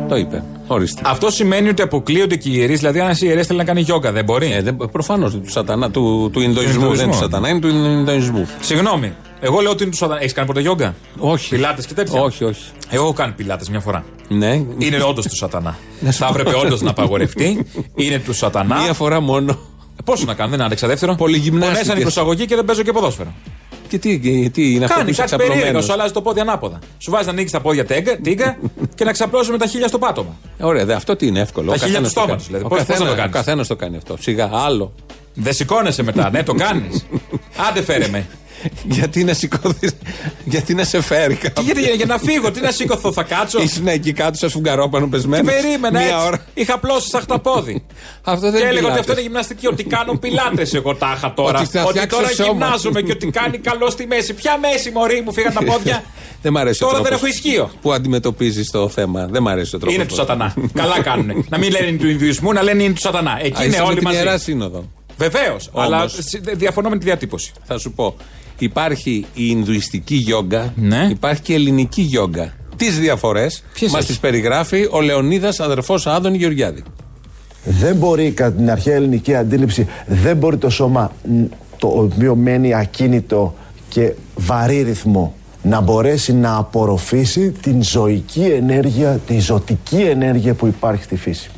[0.09, 0.43] Το είπε.
[0.67, 1.03] Ορίστε.
[1.05, 2.79] Αυτό σημαίνει ότι αποκλείονται και οι ιερείς.
[2.79, 4.53] Δηλαδή, αν εσύ ιερές θέλει να κάνει γιόγκα, δεν μπορεί.
[4.53, 6.73] Ε, Προφανώς του, σατανά, του, του Ινδοϊσμού.
[6.73, 6.95] Ινδοϊσμού.
[6.97, 8.49] Δεν είναι του σατανά, είναι του Ινδοϊσμού.
[8.61, 9.15] Συγγνώμη.
[9.41, 10.21] Εγώ λέω ότι είναι του σατανά.
[10.21, 11.49] Έχεις κάνει ποτέ γιόγκα; Όχι.
[11.49, 12.63] Πιλάτες και τέτοια; Όχι, όχι.
[12.91, 14.05] Εγώ έχω κάνει πιλάτες μια φορά.
[14.29, 14.63] Ναι.
[14.79, 15.77] Είναι όντως του σατανά.
[16.01, 16.39] Να σου Θα πω.
[16.39, 17.67] έπρεπε όντως να απαγορευτεί.
[17.95, 18.81] Είναι του σατανά.
[18.83, 19.59] Μία φορά μόνο.
[20.05, 21.15] Πόσο να κάνω, δεν άντεξα δεύτερο.
[21.15, 21.79] Πολυγυμνάστηκες.
[21.79, 23.33] Πονέσαν η προσαγωγή και δεν παίζω και ποδόσφαιρο.
[23.89, 26.23] Και τι, και τι είναι αυτό που Κάνει είσαι κάτι περίεργο, ξαπλωμένος; σου αλλάζει το
[26.23, 26.79] πόδι ανάποδα.
[26.99, 28.57] Σου βάζει να ανοίξει τα πόδια τέγκα, τίγκα
[28.95, 30.37] και να ξαπλώσει με τα χίλια στο πάτωμα.
[30.61, 31.67] Ωραία, δε, αυτό τι είναι εύκολο.
[31.67, 32.47] Τα Ο χίλια καθένας του το στόματος, κάνει.
[32.47, 32.65] δηλαδή.
[32.65, 34.17] Ο Πώς- πώς καθένας- να το κάνεις; Ο καθένας το κάνει αυτό.
[34.21, 34.93] Σιγά, άλλο.
[35.35, 37.07] Δεν σηκώνεσαι μετά, ναι, το κάνεις.
[37.69, 38.27] Άντε φέρε με.
[38.85, 39.93] Γιατί να σηκώθεις,
[40.45, 41.63] γιατί να σε φέρει Και κάπου.
[41.63, 45.11] γιατί, για να φύγω, τι να σηκωθώ, θα κάτσω; Ήσουν εκεί κάτω σαν σφουγγαρόπανο Τι
[45.11, 45.45] πεσμένο.
[45.51, 46.27] περίμενα Μία έτσι.
[46.27, 46.45] ώρα.
[46.55, 47.85] Είχα απλώσει σαν χταπόδι.
[48.23, 48.99] Αυτό δεν και είναι έλεγα ότι πιλάτες.
[49.01, 51.59] αυτό είναι γυμναστική, ότι κάνω πιλάτες εγώ τάχα τώρα.
[51.61, 52.49] Ότι θα Ότι φτιάξω τώρα σώμα.
[52.51, 54.35] γυμνάζομαι και ότι κάνει καλό στη μέση.
[54.35, 56.05] Ποια μέση, Μωρή μου, φύγαν τα πόδια;
[56.43, 57.71] Δεν μ' αρέσει ο Τώρα δεν τρόπος έχω ισχύο.
[57.83, 59.27] Που αντιμετωπίζεις το θέμα.
[59.31, 59.97] Δεν μ' αρέσει ο τρόπος.
[59.97, 60.55] Είναι του σατανά.
[60.73, 61.45] Καλά κάνουν.
[61.51, 63.39] Να μην λένε είναι του Ινδουισμού, να λένε είναι του σατανά.
[63.43, 64.17] Εκεί είναι όλοι την μαζί.
[64.17, 64.85] Ιερά Σύνοδο.
[65.19, 65.71] Βεβαίως.
[65.75, 67.53] Αλλά συ- διαφωνώ με τη διατύπωση.
[67.65, 68.17] Θα σου πω.
[68.59, 71.07] Υπάρχει η Ινδουιστική γιόγκα, Ναι.
[71.11, 72.53] υπάρχει και η ελληνική γιόγκα.
[72.77, 76.83] Τις διαφορές Ποιες μας έχει; τις περιγράφει ο Λεωνίδας, αδερφός Άδωνη Γεωργιάδη.
[77.65, 81.43] Δεν μπορεί κατά την αρχαία ελληνική αντίληψη, δεν μπορεί το σώμα μ,
[81.79, 83.55] το οποίο μένει ακίνητο
[83.89, 91.03] και βαρύ ρυθμό να μπορέσει να απορροφήσει την ζωική ενέργεια, τη ζωτική ενέργεια που υπάρχει
[91.03, 91.51] στη φύση.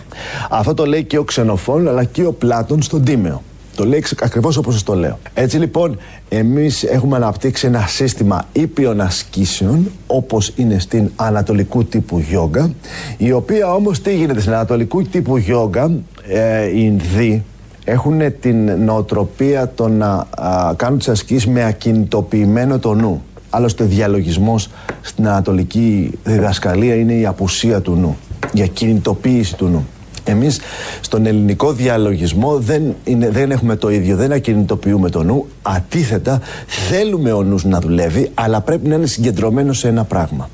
[0.50, 3.42] Αυτό το λέει και ο Ξενοφών αλλά και ο Πλάτων στον Τίμεο.
[3.78, 5.18] Το λέει ξε- ακριβώς όπως σας το λέω.
[5.34, 12.70] Έτσι λοιπόν εμείς έχουμε αναπτύξει ένα σύστημα ήπιων ασκήσεων όπως είναι στην ανατολικού τύπου γιόγκα
[13.16, 15.90] η οποία όμως τι γίνεται στην ανατολικού τύπου γιόγκα
[16.28, 17.44] ε, οι Ινδοί
[17.84, 23.22] έχουν την νοοτροπία το να α, κάνουν τις ασκήσεις με ακινητοποιημένο το νου.
[23.50, 24.70] Άλλωστε διαλογισμός
[25.00, 28.16] στην ανατολική διδασκαλία είναι η απουσία του νου,
[28.52, 29.86] η ακινητοποίηση του νου.
[30.30, 30.60] Εμείς
[31.00, 35.46] στον ελληνικό διαλογισμό δεν, είναι, δεν έχουμε το ίδιο, δεν ακινητοποιούμε το νου.
[35.62, 40.48] Αντίθετα, θέλουμε ο νους να δουλεύει, αλλά πρέπει να είναι συγκεντρωμένο σε ένα πράγμα.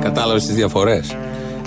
[0.00, 1.16] Κατάλαβες τις διαφορές;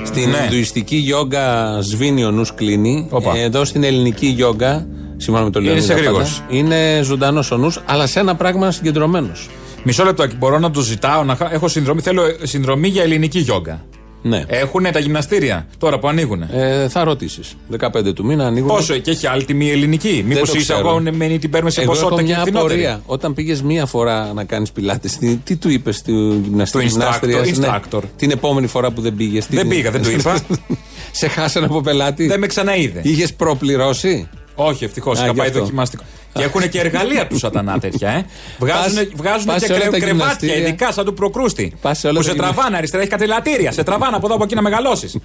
[0.03, 0.37] Στην Ναι.
[0.43, 3.07] Ινδουιστική γιόγκα σβήνει ο νους κλείνει.
[3.09, 3.37] Όπα.
[3.37, 6.43] Ε, Εδώ στην ελληνική γιόγκα, σύμφωνα με το Είναι Λεωνίδα σε πάντα, γρήγορος.
[6.49, 9.49] είναι ζωντανός ο νους, αλλά σε ένα πράγμα συγκεντρωμένος.
[9.83, 11.23] Μισό λεπτό, μπορώ να το ζητάω.
[11.23, 11.35] Να...
[11.35, 13.81] χα- Έχω συνδρομή, θέλω ε, συνδρομή για ελληνική γιόγκα.
[14.21, 14.43] Ναι.
[14.47, 16.41] Έχουν τα γυμναστήρια τώρα που ανοίγουν.
[16.51, 17.55] Ε, θα ρωτήσεις.
[17.79, 18.69] 15 του μήνα ανοίγουν.
[18.69, 20.79] Πόσο και έχει άλλη τιμή η ελληνική; Μήπως το η ξέρω.
[20.79, 22.85] εισαγόμενη την παίρνουμε σε Εγώ έχω ποσότητα και μια φθηνότερη.
[22.85, 23.01] απορία.
[23.05, 27.27] Όταν πήγες μία φορά να κάνεις πιλάτες, τι, τι του είπες στη γυμναστική Το instructor,
[27.27, 28.01] γυμνάστρια, instructor.
[28.15, 29.47] την επόμενη φορά που δεν πήγες.
[29.49, 30.39] Δεν πήγα, δεν το είπα.
[31.11, 33.01] Σε χάσανε από πελάτη; Δεν με ξαναείδε.
[33.03, 34.29] Είχες προπληρώσει;
[34.61, 35.19] Όχι, ευτυχώς.
[35.19, 35.59] Α, Είχα γι' πάει αυτό.
[35.59, 36.03] δοκιμαστικό.
[36.33, 38.25] Και έχουν και εργαλεία τους σατανά τέτοια, ε.
[38.59, 40.55] Βγάζουν, Πας- βγάζουν πας και σε όλα κρε, τα κρεβάτια, γυμναστήρια.
[40.55, 41.73] ειδικά σαν του προκρούστη.
[41.81, 43.71] Πας σε όλα που τα σε γυμνα- τραβάνε αριστερά, έχει κατελατήρια.
[43.71, 45.17] Σε τραβάνε από εδώ από εκεί να μεγαλώσεις.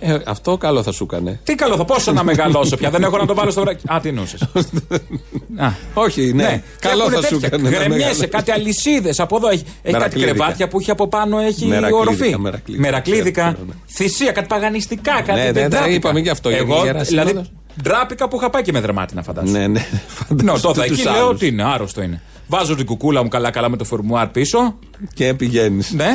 [0.00, 1.40] Ε, αυτό καλό θα σου έκανε.
[1.44, 3.82] Τι καλό θα, πόσο να μεγαλώσω πια; Δεν έχω να το βάλω στο βράκι.
[3.92, 4.36] Α, τι νούσε.
[5.94, 6.62] Όχι, ναι.
[6.80, 7.62] Καλό θα σου έκανε.
[7.62, 8.28] να Γκρεμιέσαι, μεγαλώσεις.
[8.30, 9.48] κάτι αλυσίδες από εδώ.
[9.48, 10.32] Έχει, έχει κάτι Μερακλίδικα.
[10.32, 12.36] κρεβάτια που έχει από πάνω έχει Μερακλίδικα, οροφή.
[12.38, 12.80] μερακλίδικα.
[12.88, 13.42] Μερακλίδικα.
[13.52, 13.72] Ξέρω, ναι.
[13.86, 15.12] Θυσία, κάτι παγανιστικά.
[15.22, 15.94] Κάτι Ναι, δεν ναι, τράπηκα.
[15.94, 17.52] είπαμε γι' αυτό, για Εγώ, Ιερά δηλαδή, Σύνοδος.
[17.82, 19.58] Ντράπηκα που είχα πάει και με δερμάτινα, φαντάζομαι.
[19.58, 19.72] Ναι, ναι.
[19.80, 21.28] Ναι, Φαντάζομαι τότε τους εκεί λέω άλλους.
[21.34, 22.22] ότι είναι, άρρωστο είναι.
[22.48, 24.78] Βάζω την κουκούλα μου καλά-καλά με το φορμουάρ πίσω.
[25.14, 25.92] Και πηγαίνεις.
[25.92, 26.08] Ναι,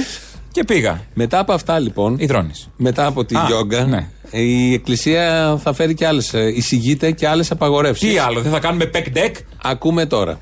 [0.51, 1.01] και πήγα.
[1.13, 2.15] Μετά από αυτά λοιπόν.
[2.19, 2.69] Υδρώνεις.
[2.77, 3.85] Μετά από τη Α, γιόγκα.
[3.85, 4.07] ναι.
[4.31, 6.33] Η Εκκλησία θα φέρει και άλλες.
[6.33, 8.09] Εισηγείται και άλλες απαγορεύσεις.
[8.11, 9.35] Τι άλλο, δεν θα κάνουμε πεκ ντεκ.
[9.63, 10.39] Ακούμε τώρα.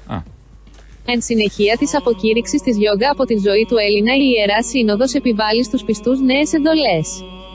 [1.10, 5.64] Εν συνεχεία της αποκήρυξης της γιόγκα από την ζωή του Έλληνα, η ιερά σύνοδος επιβάλλει
[5.64, 7.08] στους πιστούς νέες εντολές.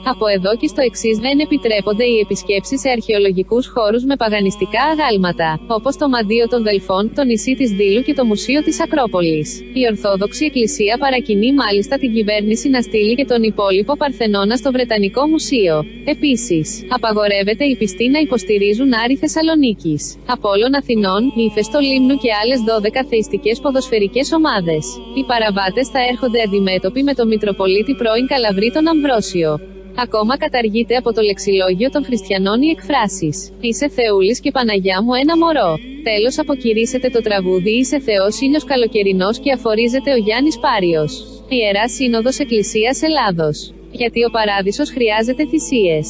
[0.05, 5.59] Από εδώ και στο εξής δεν επιτρέπονται οι επισκέψεις σε αρχαιολογικούς χώρους με παγανιστικά αγάλματα,
[5.67, 9.59] όπως το Μαντίο των Δελφών, το νησί της Δήλου και το Μουσείο της Ακρόπολης.
[9.59, 15.27] Η Ορθόδοξη Εκκλησία παρακινεί μάλιστα την κυβέρνηση να στείλει και τον υπόλοιπο Παρθενώνα στο Βρετανικό
[15.27, 15.85] Μουσείο.
[16.05, 23.05] Επίσης, απαγορεύεται οι πιστοί να υποστηρίζουν Άρη Θεσσαλονίκης, Απόλλων Αθηνών, Ήφεστο Λίμνου και άλλες 12
[23.09, 24.83] θεϊστικές ποδοσφαιρικές ομάδες.
[25.17, 29.51] Οι παραβάτες θα έρχονται αντιμέτωποι με τον Μητροπολίτη πρώην Καλαβρί τον Αμβρόσιο.
[29.95, 33.51] Ακόμα καταργείται από το λεξιλόγιο των χριστιανών οι εκφράσεις.
[33.59, 35.71] Είσαι Θεούλης και Παναγιά μου ένα μωρό.
[36.09, 41.11] Τέλος αποκηρύσσεται το τραγούδι Είσαι Θεός ήλιος καλοκαιρινός και αφορίζεται ο Γιάννης Πάριος.
[41.49, 43.73] Ιερά Σύνοδος Εκκλησίας Ελλάδος.
[43.91, 46.07] Γιατί ο παράδεισος χρειάζεται θυσίες.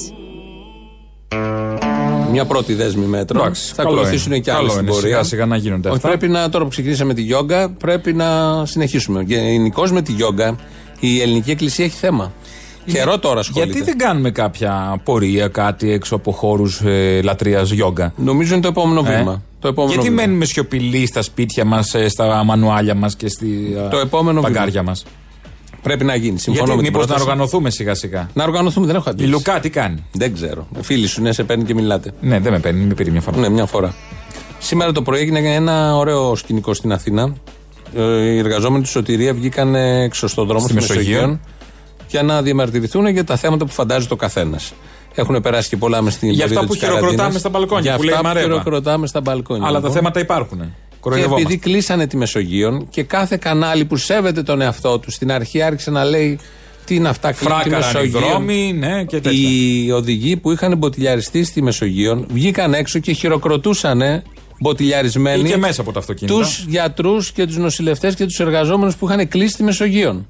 [2.32, 3.42] Μια πρώτη δέσμη μέτρων.
[3.42, 4.42] Εντάξει, θα καλό ακολουθήσουν είναι.
[4.42, 5.10] και άλλες Καλό στην είναι, πορεία.
[5.10, 6.08] σιγά σιγά να γίνονται Όχι, αυτά.
[6.08, 8.28] πρέπει να, τώρα που ξεκινήσαμε τη γιόγκα, πρέπει να
[8.66, 9.24] συνεχίσουμε.
[9.28, 10.56] Γενικώς με τη γιόγκα,
[11.00, 12.34] η ελληνική εκκλησία έχει θέμα.
[12.86, 13.72] Καιρό τώρα ασχολείται.
[13.72, 18.68] Γιατί δεν κάνουμε κάποια πορεία, κάτι έξω από χώρους ε, λατρείας γιόγκα; Νομίζω είναι το
[18.68, 19.42] επόμενο βήμα.
[19.60, 20.22] Το επόμενο Γιατί βήμα.
[20.22, 25.06] μένουμε σιωπηλοί στα σπίτια μας, στα μανουάλια μας και στη Το επόμενο παγκάρια μας;
[25.82, 26.40] Πρέπει να γίνει.
[26.40, 27.30] Συμφωνώ Γιατί με την μήπως να πρόταση.
[27.30, 29.36] οργανωθούμε σιγά σιγά; Να οργανωθούμε, δεν έχω Η αντίληψη.
[29.36, 30.68] Λουκά τι κάνει; Δεν ξέρω.
[30.82, 32.12] Φίλοι σου, ναι, σε παίρνει και μιλάτε.
[32.22, 33.38] Ναι, δεν με παίρνει, με πήρε μια φορά.
[33.38, 33.94] Ναι, μια φορά.
[34.60, 37.34] Σήμερα το πρωί έγινε ένα ωραίο σκηνικό στην Αθήνα.
[37.96, 41.40] Ε, Οι εργαζόμενοι του Σωτηρία βγήκαν έξω στον δρόμο Στη στη Μεσογείο.
[42.14, 44.74] Μεσογείο για να διαμαρτυρηθούν για τα θέματα που φαντάζεται ο καθένας.
[45.16, 47.40] Έχουν περάσει και πολλά μες στην Για περίοδο αυτά που της χειροκροτάμε καραντίνας.
[47.42, 48.52] στα μπαλκόνια, Για που λέει η αυτά που Μαρέβα.
[48.54, 49.64] χειροκροτάμε στα μπαλκόνια.
[49.68, 49.96] Αλλά τα λοιπόν.
[49.96, 50.60] θέματα υπάρχουν.
[50.60, 50.66] Και
[51.00, 51.46] Κοροϊδευόμαστε.
[51.48, 55.92] επειδή κλείσανε τη Μεσογείο και κάθε κανάλι που σέβεται τον εαυτό του στην αρχή άρχισε
[55.92, 56.40] να λέει
[56.86, 58.20] τι είναι αυτά κλείνει τη Φράκαραν οι Μεσογείο.
[58.30, 59.50] δρόμοι, ναι, και τέτοια.
[59.50, 64.02] Οι οδηγοί που είχαν μποτιλιαριστεί στη Μεσογείο βγήκαν έξω και χειροκροτούσαν
[64.60, 66.38] μποτιλιαρισμένοι Ή και μέσα από τα αυτοκίνητα.
[66.38, 70.26] τους γιατρούς και τους νοσηλευτές και τους εργαζόμενους που είχαν κλείσει τη Μεσογείο.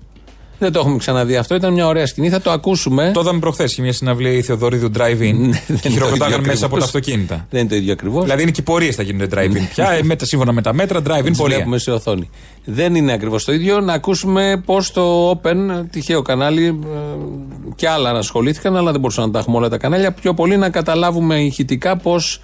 [0.63, 1.55] Δεν το έχουμε ξαναδεί αυτό.
[1.55, 2.29] Ήταν μια ωραία σκηνή.
[2.29, 3.11] Θα το ακούσουμε.
[3.13, 3.71] Το είδαμε προχθές.
[3.71, 5.33] Είχε μια συναυλία η Θεοδωρίδου Drive-In.
[5.43, 6.83] Ναι, δεν και είναι το χειροκροτάγαν ίδιο μέσα από τα ακριβώς.
[6.83, 7.47] αυτοκίνητα.
[7.49, 8.23] Δεν είναι το ίδιο ακριβώς.
[8.23, 9.91] Δηλαδή είναι και οι πορείες θα γίνονται Drive-In πια.
[9.91, 11.55] ε, με τα, σύμφωνα με τα μέτρα, Drive-In Τις πορεία.
[11.55, 12.29] βλέπουμε σε οθόνη.
[12.65, 13.79] Δεν είναι ακριβώς το ίδιο.
[13.79, 15.55] Να ακούσουμε πώς το Open,
[15.89, 17.19] τυχαίο κανάλι, ε,
[17.75, 20.11] και άλλα ασχολήθηκαν, αλλά δεν μπορούσαν να τα έχουμε όλα τα κανάλια.
[20.11, 22.41] Πιο πολύ να καταλάβουμε ηχητικά πώς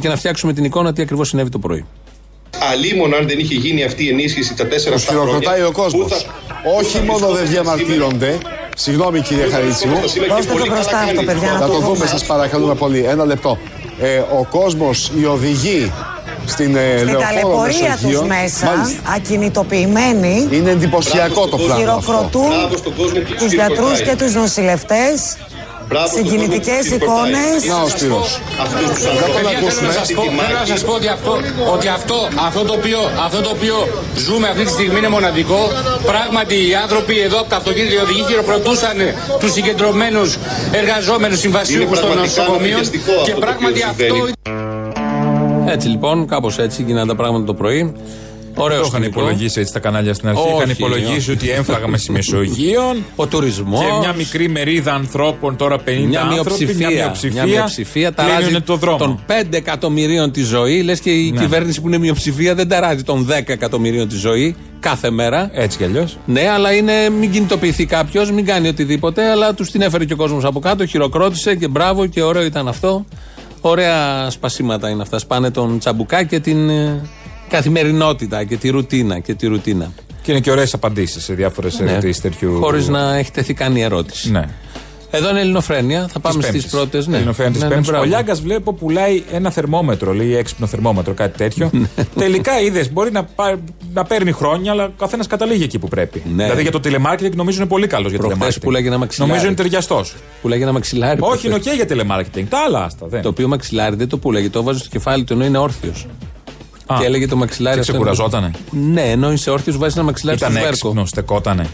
[0.00, 1.84] και να φτιάξουμε την εικόνα τι ακριβώς συνέβη το πρωί.
[2.58, 5.32] Αλίμον αν δεν είχε γίνει αυτή η ενίσχυση τα τέσσερα Τους αυτά χρόνια.
[5.32, 6.02] χειροκροτάει ο κόσμος.
[6.02, 8.38] πού θα- Όχι μόνο δεν διαμαρτύρονται.
[8.76, 9.90] Συγγνώμη κύριε Χαρίτσιου.
[10.28, 12.06] Δώστε το μπροστά αυτό, παιδιά, Να να το το δούμε δούμε.
[12.06, 13.04] σας παρακαλούμε πολύ.
[13.08, 13.58] Ένα λεπτό.
[14.00, 15.92] Ε, ο κόσμος, οι οδηγοί
[16.46, 22.00] στην ε, Στην λεωφόρο ταλαιπωρία τους Μεσογείων, μέσα, μάλιστα, ακινητοποιημένοι, είναι εντυπωσιακό το πράγμα αυτό.
[22.12, 24.16] χειροκροτούν Μπράβο στον κόσμο που τους τους γιατρούς χειροκροτάει.
[24.16, 25.36] και τους νοσηλευτές,
[25.90, 27.42] Μπράβο στον συγκινητικές κόσμο που τους χειροκροτάει.
[27.42, 27.64] εικόνες.
[27.72, 28.28] Να ο Σπύρος.
[28.64, 29.36] Αυτούς τους Να τον ανθρώπους.
[29.36, 29.86] Παιδιά, ακούσουμε.
[29.86, 31.32] Θέλω να σας πω, θέλω να σας πω ότι, αυτό,
[31.74, 33.76] ότι αυτό, αυτό, το οποίο, αυτό το οποίο
[34.26, 35.60] ζούμε αυτή τη στιγμή είναι μοναδικό.
[36.12, 38.96] Πράγματι, οι άνθρωποι εδώ από τα αυτοκίνητα, οι οδηγοί χειροκροτούσαν
[39.40, 40.28] τους συγκεντρωμένους
[40.80, 42.80] εργαζόμενους συμβασιούχους των πραγματικά νοσοκομείων.
[42.80, 44.14] αναπληκτικό αυτό Και το οποίο πράγματι αυτό
[45.68, 47.82] Ε, Έτσι λοιπόν, κάπως έτσι γίνανε τα πράγματα το πρωί.
[48.54, 49.20] Δεν Ωραίο το είχαν σκηνικό.
[49.20, 50.40] υπολογίσει έτσι τα κανάλια στην αρχή.
[50.40, 51.30] Όχι, είχαν υπολογίσει όχι.
[51.30, 52.96] ότι έμφραγαμε στη Μεσογείο.
[53.16, 53.80] Ο τουρισμός.
[53.84, 56.88] Και μια μικρή μερίδα ανθρώπων, τώρα 50 Μια άνθρωποι, μειοψηφία.
[56.88, 58.98] μια μειοψηφία, Μια μειοψηφία ταράζει κλείνουν το δρόμο.
[58.98, 60.82] των 5 εκατομμυρίων τη ζωή.
[60.82, 61.40] Λες και η Ναι.
[61.40, 65.50] κυβέρνηση που είναι μειοψηφία δεν ταράζει των 10 εκατομμυρίων τη ζωή κάθε μέρα.
[65.52, 66.18] Έτσι κι αλλιώς.
[66.26, 69.30] Ναι, αλλά είναι μην κινητοποιηθεί κάποιος, μην κάνει οτιδήποτε.
[69.30, 72.68] Αλλά τους την έφερε και ο κόσμος από κάτω, χειροκρότησε και μπράβο και ωραίο ήταν
[72.68, 73.04] αυτό.
[73.60, 75.18] Ωραία σπασίματα είναι αυτά.
[75.18, 77.08] Σπάνε τον τσαμπουκά και την ε,
[77.50, 79.18] καθημερινότητα και τη ρουτίνα.
[79.18, 79.92] Και τη ρουτίνα.
[80.22, 82.58] Και είναι και ωραίες απαντήσεις σε διάφορες ερωτήσεις τέτοιου.
[82.60, 84.30] Χωρίς να έχει τεθεί καν η ερώτηση.
[84.30, 84.48] Ναι.
[85.12, 86.08] Εδώ είναι Ελληνοφρένεια.
[86.12, 86.70] Θα πάμε στις Πέμπτης.
[86.70, 87.06] πρώτες.
[87.06, 87.90] Ναι, Ελληνοφρένεια της Ναι, ναι, Πέμπτης.
[87.90, 88.04] μπράβο.
[88.04, 91.70] Ο Λιάγκα βλέπω πουλάει ένα θερμόμετρο, λέει έξυπνο θερμόμετρο, κάτι τέτοιο.
[92.14, 93.58] Τελικά είδες, μπορεί να, πά-
[93.92, 96.22] να παίρνει χρόνια, αλλά ο καθένας καταλήγει εκεί που πρέπει.
[96.34, 96.42] Ναι.
[96.44, 98.64] Δηλαδή για το telemarketing νομίζω είναι πολύ καλός για Προχθές telemarketing.
[98.72, 99.30] πουλάγε ένα μαξιλάρι.
[99.30, 100.14] Νομίζω είναι ταιριαστός.
[100.42, 101.18] Πουλάγε ένα μαξιλάρι.
[101.20, 101.44] Όχι, προχθές.
[101.44, 102.46] είναι οκ για telemarketing.
[102.48, 103.06] Τα άλλα άστα.
[103.06, 103.22] Δεν.
[103.22, 106.06] Το οποίο μαξιλάρι δεν το πουλάγε, το έβαζε στο κεφάλι του ενώ είναι όρθιος.
[106.94, 107.92] Α, Και έλεγε το μαξιλάρι και αυτό.
[107.92, 108.50] ξεκουραζότανε.
[108.70, 110.76] Ναι, ενώ είσαι όρθιος, βάζεις ένα μαξιλάρι Ήταν στο σβέρκο.
[110.86, 111.66] έξυπνο, στεκότανε.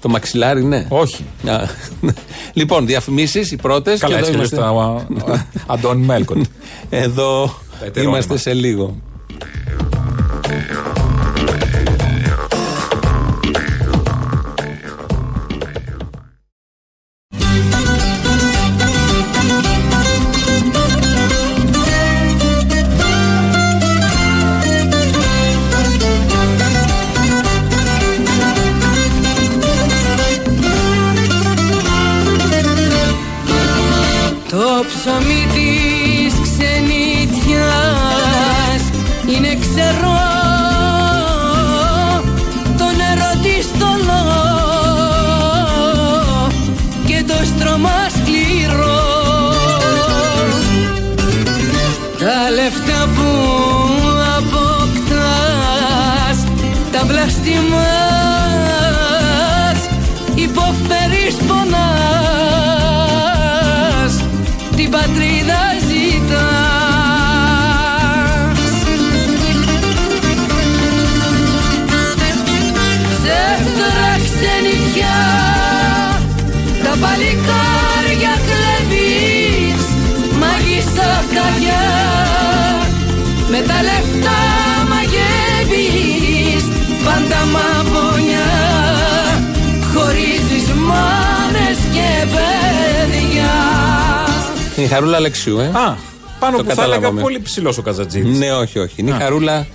[0.00, 0.86] Το μαξιλάρι, ναι.
[0.88, 1.24] Όχι.
[1.48, 1.56] Α,
[2.52, 4.00] λοιπόν, διαφημίσεις οι πρώτες.
[4.00, 6.46] Καλά, έτσι κι αλλιώς τα- α, α, Αντώνη Μέλκον.
[6.90, 8.16] Εδώ Τα ετερόνυμα.
[8.16, 8.96] είμαστε σε λίγο.
[94.92, 95.64] Είναι η Χαρούλα Αλεξιού, ε.
[95.66, 95.96] Α,
[96.40, 97.20] πάνω Το που θα έλεγα καταλάβαμε.
[97.20, 98.38] πολύ ψηλός ο Καζατζίδη.
[98.38, 98.94] Ναι, όχι, όχι.
[98.96, 99.66] Είναι η Χαρούλα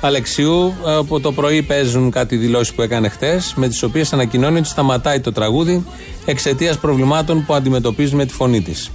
[0.00, 0.74] Αλεξιού.
[0.86, 4.68] ε, Από το πρωί παίζουν κάτι δηλώσεις που έκανε χτες, με τις οποίες ανακοινώνει ότι
[4.68, 5.84] σταματάει το τραγούδι
[6.24, 8.90] εξαιτίας προβλημάτων που αντιμετωπίζει με τη φωνή της.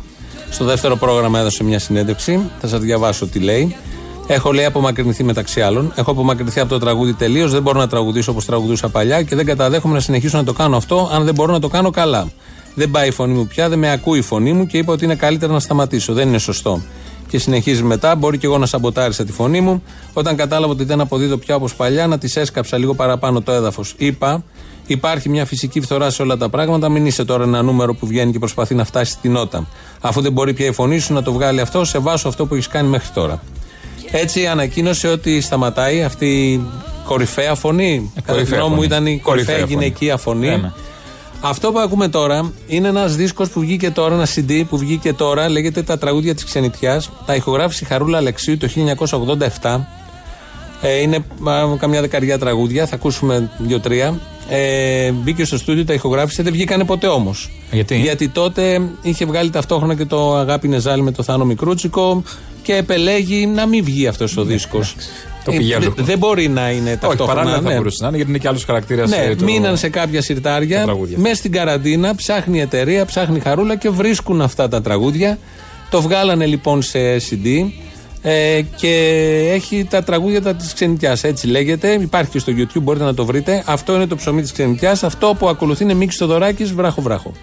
[0.49, 2.49] Στο δεύτερο πρόγραμμα έδωσε μια συνέντευξη.
[2.61, 3.75] Θα σας διαβάσω τι λέει.
[4.27, 5.91] Έχω λέει απομακρυνθεί μεταξύ άλλων.
[5.95, 7.51] Έχω απομακρυνθεί από το τραγούδι τελείως.
[7.51, 10.77] Δεν μπορώ να τραγουδήσω όπως τραγουδούσα παλιά και δεν καταδέχομαι να συνεχίσω να το κάνω
[10.77, 12.27] αυτό αν δεν μπορώ να το κάνω καλά.
[12.79, 15.05] Δεν πάει η φωνή μου πια, δεν με ακούει η φωνή μου και είπα ότι
[15.05, 16.13] είναι καλύτερα να σταματήσω.
[16.13, 16.81] Δεν είναι σωστό.
[17.27, 18.15] Και συνεχίζει μετά.
[18.15, 19.83] Μπορεί και εγώ να σαμποτάρισα τη φωνή μου.
[20.13, 23.93] Όταν κατάλαβα ότι δεν αποδίδω πια όπως παλιά, να της έσκαψα λίγο παραπάνω το έδαφος.
[23.97, 24.43] Είπα,
[24.87, 26.89] υπάρχει μια φυσική φθορά σε όλα τα πράγματα.
[26.89, 29.67] Μην είσαι τώρα ένα νούμερο που βγαίνει και προσπαθεί να φτάσει στην νότα.
[30.01, 32.53] Αφού δεν μπορεί πια η φωνή σου να το βγάλει αυτό, σε βάσω αυτό που
[32.53, 33.41] έχεις κάνει μέχρι τώρα.
[34.11, 36.61] Έτσι ανακοίνωσε ότι σταματάει αυτή η
[37.05, 38.11] κορυφαία φωνή.
[38.25, 39.73] Κατά τη γνώμη μου ήταν η κορυφαία Κορυφαία φωνή.
[39.73, 40.47] γυναικεία φωνή.
[40.47, 40.71] Ναι, ναι.
[41.41, 45.49] Αυτό που ακούμε τώρα είναι ένας δίσκος που βγήκε τώρα, ένα CD που βγήκε τώρα,
[45.49, 47.09] λέγεται Τα τραγούδια της ξενιτιάς.
[47.25, 48.67] Τα ηχογράφησε η Χαρούλα Αλεξίου το
[49.61, 49.79] 1987.
[50.81, 51.15] Ε, είναι
[51.49, 54.19] α, καμιά δεκαριά τραγούδια, θα ακούσουμε δύο-τρία.
[54.49, 57.49] Ε, μπήκε στο στούντιο, τα ηχογράφησε, δεν βγήκανε ποτέ όμως.
[57.71, 62.23] Γιατί; Γιατί τότε είχε βγάλει ταυτόχρονα και το Αγάπη Νεζάλη με το Θάνο Μικρούτσικο
[62.63, 64.95] και επελέγει να μην βγει αυτός ο δίσκος.
[64.95, 65.03] Ναι,
[65.45, 65.93] Το πήγε αλλού.
[65.97, 67.33] δεν μπορεί να είναι Όχι, ταυτόχρονα.
[67.33, 67.75] παράλληλα θα ναι.
[67.75, 69.09] μπορούσε να είναι γιατί είναι και άλλος χαρακτήρας.
[69.09, 70.83] Ναι, μείναν σε κάποια συρτάρια.
[70.83, 71.17] τραγούδια.
[71.19, 75.37] Μέσα στην καραντίνα ψάχνει η εταιρεία, ψάχνει η χαρούλα και βρίσκουν αυτά τα τραγούδια.
[75.89, 77.45] Το βγάλανε λοιπόν σε CD
[78.29, 78.93] ε, και
[79.53, 81.91] έχει τα τραγούδια τα της ξενιτιάς, έτσι λέγεται.
[81.91, 83.63] Υπάρχει και στο YouTube, μπορείτε να το βρείτε.
[83.65, 85.03] Αυτό είναι το ψωμί της ξενιτιάς.
[85.03, 87.33] Αυτό που ακολουθεί είναι Μίξ Θοδωράκης, βράχο βράχο.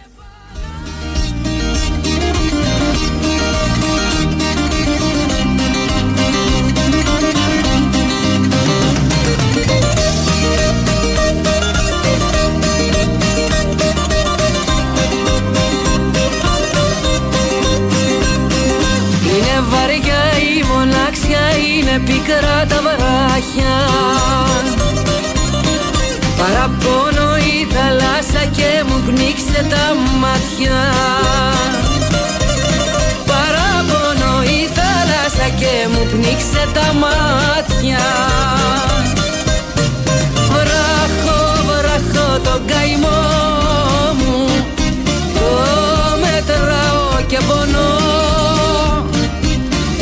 [47.34, 47.92] Και πονώ.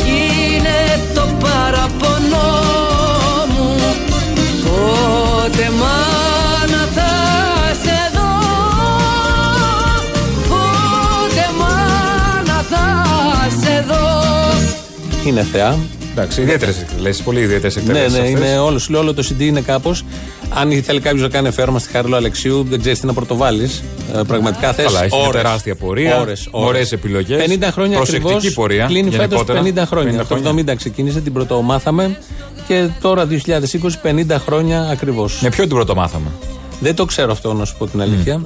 [0.05, 2.51] Είναι το παραπονό
[3.53, 3.75] μου.
[4.63, 7.11] Πότε μάνα θα
[7.83, 8.31] σε δω.
[10.49, 12.85] Πότε μάνα θα
[13.61, 14.21] σε δω.
[15.25, 15.77] Είναι θεά.
[16.15, 17.23] Εντάξει, ιδιαίτερες εκτελέσεις.
[17.23, 18.19] Πολύ ιδιαίτερες Ναι, εκτελέσεις.
[18.19, 20.05] ναι, είναι όλος, σου λέω, όλο το CD είναι κάπως.
[20.49, 23.83] Αν θέλει κάποιος να κάνει αφιέρωμα στη Χαρούλα Αλεξίου, δεν ξέρεις τι να πρωτοβάλεις.
[24.15, 24.85] Ε, πραγματικά θες.
[24.85, 29.43] Καλά, έχει μια τεράστια πορεία, Ώρες, ωραίες επιλογές, 50 χρόνια προσεκτική ακριβώς, πορεία, Κλείνει φέτος
[29.45, 29.59] γενικότερα.
[29.59, 30.23] 50 χρόνια.
[30.23, 32.17] 50 Το 70 ξεκίνησε, την πρωτομάθαμε
[32.67, 35.39] και τώρα 2020 50 χρόνια ακριβώς.
[35.41, 36.27] Με ποιο την πρωτομάθαμε.
[36.79, 38.41] Δεν το ξέρω αυτό να σου πω την αλήθεια.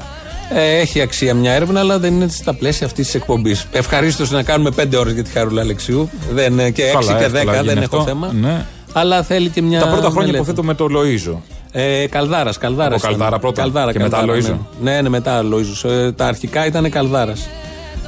[0.54, 3.68] Ε, έχει αξία μια έρευνα, αλλά δεν είναι στα πλαίσια αυτής της εκπομπής.
[3.72, 6.10] Ευχαρίστως να κάνουμε 5 ώρες για τη Χαρούλα Αλεξίου.
[6.34, 8.10] Δεν, ε, και 6 Καλά, και 10 εύκολα δεν γίνει έχω αυτό.
[8.10, 8.32] θέμα.
[8.34, 8.66] Ναι.
[8.94, 9.80] Αλλά θέλει και μια.
[9.80, 10.38] Τα πρώτα χρόνια μελέτη.
[10.38, 11.42] υποθέτω με το Λοίζο.
[11.72, 13.04] Ε, Καλδάρας, Καλδάρας.
[13.04, 14.58] Από Καλδάρα πρώτα και μετά Λοΐζο.
[14.82, 15.90] Ναι, ναι, ναι, μετά Λοίζο.
[15.90, 17.50] Ε, τα αρχικά ήταν Καλδάρας.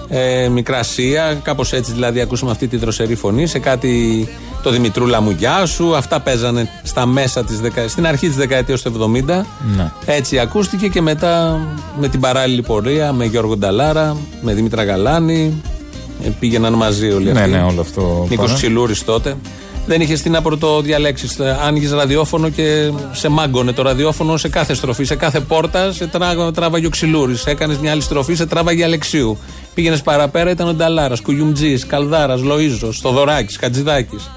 [0.09, 4.27] Ε, Μικρασία, κάπως έτσι δηλαδή ακούσαμε αυτή τη δροσερή φωνή σε κάτι
[4.63, 5.95] το Δημητρούλα μου γεια σου.
[5.95, 7.87] Αυτά παίζανε στα μέσα της δεκα...
[7.87, 9.23] στην αρχή της δεκαετίας του 70.
[9.75, 9.91] Ναι.
[10.05, 11.59] Έτσι ακούστηκε και μετά
[11.99, 15.61] με την παράλληλη πορεία με Γιώργο Νταλάρα, με Δημήτρα Γαλάνη.
[16.23, 17.51] Ε, πήγαιναν μαζί όλοι Ναι, αυτοί.
[17.51, 18.25] ναι, όλο αυτό.
[18.29, 18.57] Νίκος πάνε.
[18.57, 19.35] Ξυλούρης τότε.
[19.87, 21.27] Δεν είχε τι να πρωτοδιαλέξει.
[21.65, 25.03] Άνοιγες ραδιόφωνο και σε μάγκωνε το ραδιόφωνο σε κάθε στροφή.
[25.03, 27.45] Σε κάθε πόρτα σε τρά- τράβαγε ο Ξυλούρης.
[27.45, 29.37] Έκανες μια άλλη στροφή, σε τράβαγε Αλεξίου.
[29.73, 34.29] Πήγαινες παραπέρα, ήταν ο Νταλάρας, Κουγιουμτζής, Καλδάρας, Λοίζο, Θοδωράκης, Χατζηδάκης.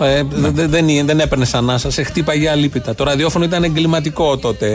[0.00, 0.38] Ε, Ναι.
[0.38, 2.94] δε- δεν, δεν, δεν έπαιρνε ανάσα, σε χτύπαγε αλίπητα.
[2.94, 4.66] Το ραδιόφωνο ήταν εγκληματικό τότε.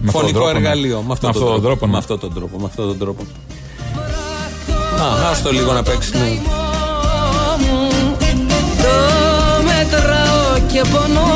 [0.00, 0.58] Με αυτόν τον Φωνικό τρόπο, ναι.
[0.58, 1.02] εργαλείο.
[1.06, 1.66] Με αυτόν Με τον αυτόν τον τρόπο.
[1.66, 1.92] τρόπο, ναι.
[1.92, 2.58] Με αυτόν τον τρόπο.
[2.58, 3.22] Με αυτόν τον τρόπο.
[5.02, 6.10] Α, άστο λίγο να παίξει.
[6.16, 6.18] ναι.
[6.18, 7.88] μου
[8.82, 8.94] Το
[9.62, 11.28] μετράω και πονώ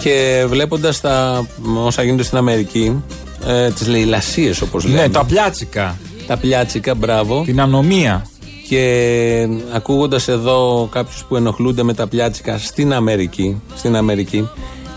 [0.00, 1.46] Και βλέποντας τα
[1.84, 3.02] όσα γίνονται στην Αμερική,
[3.46, 5.00] ε, τις λαιλασίες όπως λέμε.
[5.00, 5.98] Ναι, τα πλιάτσικα.
[6.26, 7.42] Τα πλιάτσικα, μπράβο.
[7.44, 8.26] Την ανομία.
[8.68, 14.48] Και ακούγοντας εδώ κάποιους που ενοχλούνται με τα πλιάτσικα στην Αμερική, στην Αμερική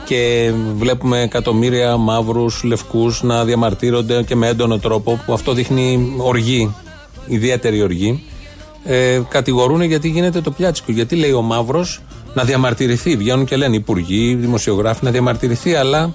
[0.06, 6.76] και βλέπουμε εκατομμύρια μαύρους, λευκούς να διαμαρτύρονται και με έντονο τρόπο, που αυτό δείχνει οργή,
[7.28, 8.24] ιδιαίτερη οργή.
[8.84, 10.92] Ε, κατηγορούν γιατί γίνεται το πλιάτσικο.
[10.92, 12.02] Γιατί λέει ο μαύρος
[12.34, 13.16] να διαμαρτυρηθεί.
[13.16, 16.14] Βγαίνουν και λένε υπουργοί, δημοσιογράφοι να διαμαρτυρηθεί, αλλά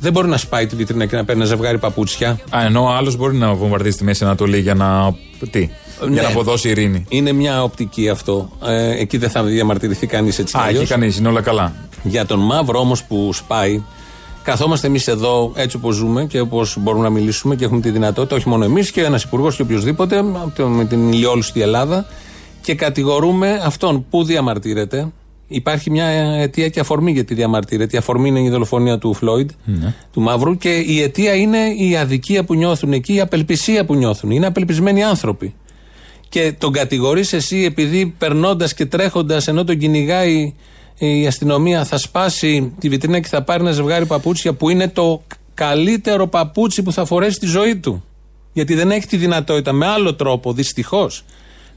[0.00, 2.28] Δεν μπορεί να σπάει τη βιτρίνα και να παίρνει ένα ζευγάρι παπούτσια.
[2.56, 5.14] Α, ενώ ο άλλος μπορεί να βομβαρδίσει τη Μέση Ανατολή για να.
[5.50, 6.20] Τι, για Ναι.
[6.22, 7.04] να αποδώσει ειρήνη.
[7.08, 8.50] Είναι μια οπτική αυτό.
[8.66, 10.52] Ε, εκεί δεν θα διαμαρτυρηθεί κανείς έτσι.
[10.54, 10.80] κι Α, αλλιώς.
[10.82, 11.72] εκεί κανείς, είναι όλα καλά.
[12.02, 13.82] Για τον μαύρο όμως που σπάει,
[14.42, 18.36] καθόμαστε εμείς εδώ έτσι όπως ζούμε και όπως μπορούμε να μιλήσουμε και έχουμε τη δυνατότητα,
[18.36, 22.06] όχι μόνο εμείς και ένας υπουργός και οποιοδήποτε, από το- με την ηλιόλουστη Ελλάδα,
[22.60, 25.12] και κατηγορούμε αυτόν που διαμαρτύρεται.
[25.48, 27.96] Υπάρχει μια αιτία και αφορμή γιατί διαμαρτύρεται.
[27.96, 29.50] Η αφορμή είναι η δολοφονία του Φλόιντ,
[30.12, 34.30] του Μαύρου, και η αιτία είναι η αδικία που νιώθουν εκεί, η απελπισία που νιώθουν.
[34.30, 35.54] Είναι απελπισμένοι άνθρωποι
[36.28, 40.54] και τον κατηγορείς εσύ επειδή περνώντας και τρέχοντας ενώ τον κυνηγάει
[40.98, 45.22] η αστυνομία θα σπάσει τη βιτρίνα και θα πάρει ένα ζευγάρι παπούτσια που είναι το
[45.54, 48.04] καλύτερο παπούτσι που θα φορέσει στη ζωή του.
[48.52, 51.24] Γιατί δεν έχει τη δυνατότητα με άλλο τρόπο, δυστυχώς,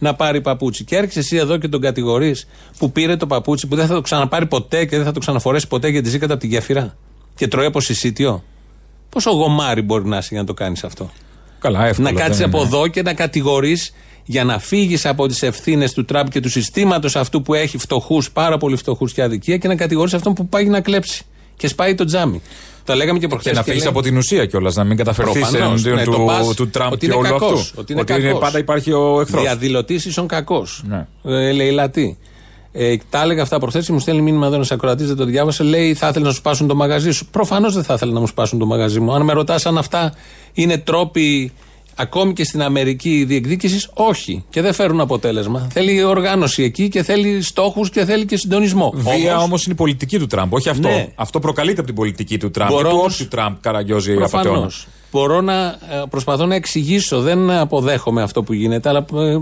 [0.02, 0.84] να πάρει παπούτσι.
[0.84, 4.02] Και έρχεσαι εσύ εδώ και τον κατηγορείς που πήρε το παπούτσι που δεν θα το
[4.02, 6.96] ξαναπάρει ποτέ και δεν θα το ξαναφορέσει ποτέ γιατί ζει κατά από τη γέφυρα.
[7.36, 8.44] Και τρώει από συσίτιο.
[9.10, 11.10] Πόσο γομάρι μπορεί να είσαι για να το κάνεις αυτό;
[11.60, 12.12] Καλά, εύκολο.
[12.12, 12.68] Να κάτσεις δεν από είναι.
[12.68, 13.94] εδώ και να κατηγορείς
[14.26, 18.32] για να φύγεις από τις ευθύνες του Τραμπ και του συστήματος αυτού που έχει φτωχούς,
[18.32, 21.24] πάρα πολύ φτωχούς και αδικία και να κατηγορείς αυτόν που πάει να κλέψει
[21.58, 22.42] και σπάει το τζάμι.
[22.84, 23.52] Τα λέγαμε και προχθές.
[23.52, 26.26] Και να φύγεις από την ουσία κιόλας, να μην καταφερθείς Προφανώς, εναντίον ναι, το του,
[26.26, 27.76] πας του Τραμπ ότι και είναι όλου κακός, αυτού.
[27.80, 28.39] ότι είναι κακός.
[28.39, 29.41] πάντα υπάρχει ο εχθρός.
[29.41, 30.84] Διαδηλωτή ίσον κακός.
[30.88, 31.08] Ναι.
[31.24, 32.17] Ε, λαιλατή.
[32.72, 35.63] Ε, τα έλεγα αυτά προχθές και μου στέλνει μήνυμα εδώ ένας ακροατής, δεν το διάβασε.
[35.63, 37.26] Λέει: Θα ήθελες να σου σπάσουν το μαγαζί σου.
[37.26, 39.13] Προφανώς δεν θα ήθελε να μου σπάσουν το μαγαζί μου.
[39.13, 40.13] Αν με ρωτάς αν αυτά
[40.54, 41.52] είναι τρόποι
[42.02, 44.44] ακόμη και στην Αμερική διεκδίκησης, όχι.
[44.50, 45.68] Και δεν φέρουν αποτέλεσμα.
[45.72, 48.94] Θέλει οργάνωση εκεί και θέλει στόχους και θέλει και συντονισμό.
[48.96, 50.88] Βία Όμως, όμως είναι η πολιτική του Τραμπ, όχι αυτό.
[50.88, 51.08] Ναι.
[51.16, 52.70] Αυτό προκαλείται από την πολιτική του Τραμπ.
[52.70, 54.46] Μπορώ και του όμως- όποιου Τραμπ καραγκιόζει Προφανώς.
[54.48, 54.72] απαταιώνα.
[55.12, 59.38] Μπορώ να ε, προσπαθώ να εξηγήσω, δεν αποδέχομαι αυτό που γίνεται, αλλά ε,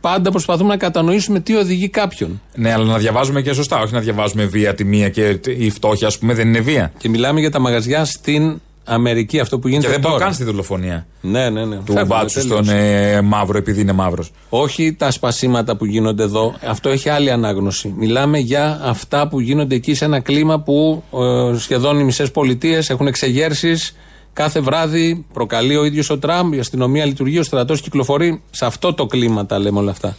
[0.00, 2.40] πάντα προσπαθούμε να κατανοήσουμε τι οδηγεί κάποιον.
[2.54, 3.80] Ναι, αλλά να διαβάζουμε και σωστά.
[3.80, 6.92] Όχι να διαβάζουμε βία τη μία και η φτώχεια, ας πούμε, δεν είναι βία.
[6.98, 10.24] Και μιλάμε για τα μαγαζιά στην Αμερική, αυτό που γίνεται Και δεν πάω τώρα.
[10.24, 11.76] καν στη δολοφονία Ναι, ναι, ναι.
[11.76, 12.66] του Φεύγουμε μπάτσου τελείως.
[12.66, 14.30] στον ε, μαύρο, επειδή είναι μαύρος.
[14.48, 16.54] Όχι τα σπασίματα που γίνονται εδώ.
[16.66, 17.94] Αυτό έχει άλλη ανάγνωση.
[17.96, 21.02] Μιλάμε για αυτά που γίνονται εκεί σε ένα κλίμα που
[21.52, 23.96] ε, σχεδόν οι μισές πολιτείες έχουν εξεγέρσεις.
[24.32, 28.42] Κάθε βράδυ προκαλεί ο ίδιος ο Τραμπ, η αστυνομία λειτουργεί, ο στρατός κυκλοφορεί.
[28.50, 30.16] Σε αυτό το κλίμα τα λέμε όλα αυτά.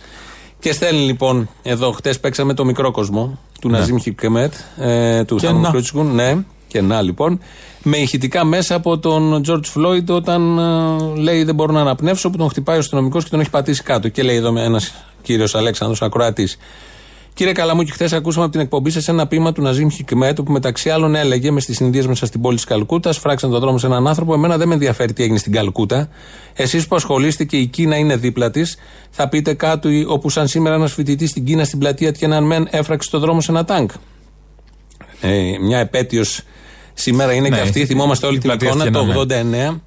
[0.60, 5.45] Και στέλνει λοιπόν εδώ, χτες παίξαμε το μικρό κόσμο του Ναζίμ Χικεμέτ, ε, του Και
[5.45, 5.69] Θάνου να.
[5.69, 7.39] Κρούτσικουν, ναι, και να λοιπόν,
[7.84, 12.38] με ηχητικά μέσα από τον George Floyd όταν ε, λέει δεν μπορώ να αναπνεύσω, που
[12.38, 14.08] τον χτυπάει ο αστυνομικός και τον έχει πατήσει κάτω.
[14.08, 16.58] Και λέει εδώ ένας κύριος Αλέξανδρος Ακροατής.
[17.34, 20.89] Κύριε Καλαμούκη, χθες ακούσαμε από την εκπομπή σας ένα ποίημα του Ναζίμ Χικμέτ που μεταξύ
[20.89, 24.08] άλλων έλεγε μες στι συνδύες μέσα στην πόλη της Καλκούτας, φράξαν τον δρόμο σε έναν
[24.08, 24.34] άνθρωπο.
[24.34, 26.10] Εμένα δεν με ενδιαφέρει τι έγινε στην Καλκούτα.
[26.54, 28.78] Εσείς που ασχολείστε και η Κίνα είναι δίπλα της,
[29.10, 33.20] θα πείτε κάτω όπου σαν σήμερα ένας φοιτητής στην Κίνα στην πλατεία Τιανανμέν έφραξε τον
[33.20, 33.89] δρόμο σε ένα τάγκ.
[35.22, 36.44] Ε, μια επέτειος
[36.93, 37.86] σήμερα είναι Ναι, και αυτή.
[37.86, 39.71] Θυμόμαστε όλη η την πλατεία εικόνα το Tiananmen.
[39.73, 39.82] 89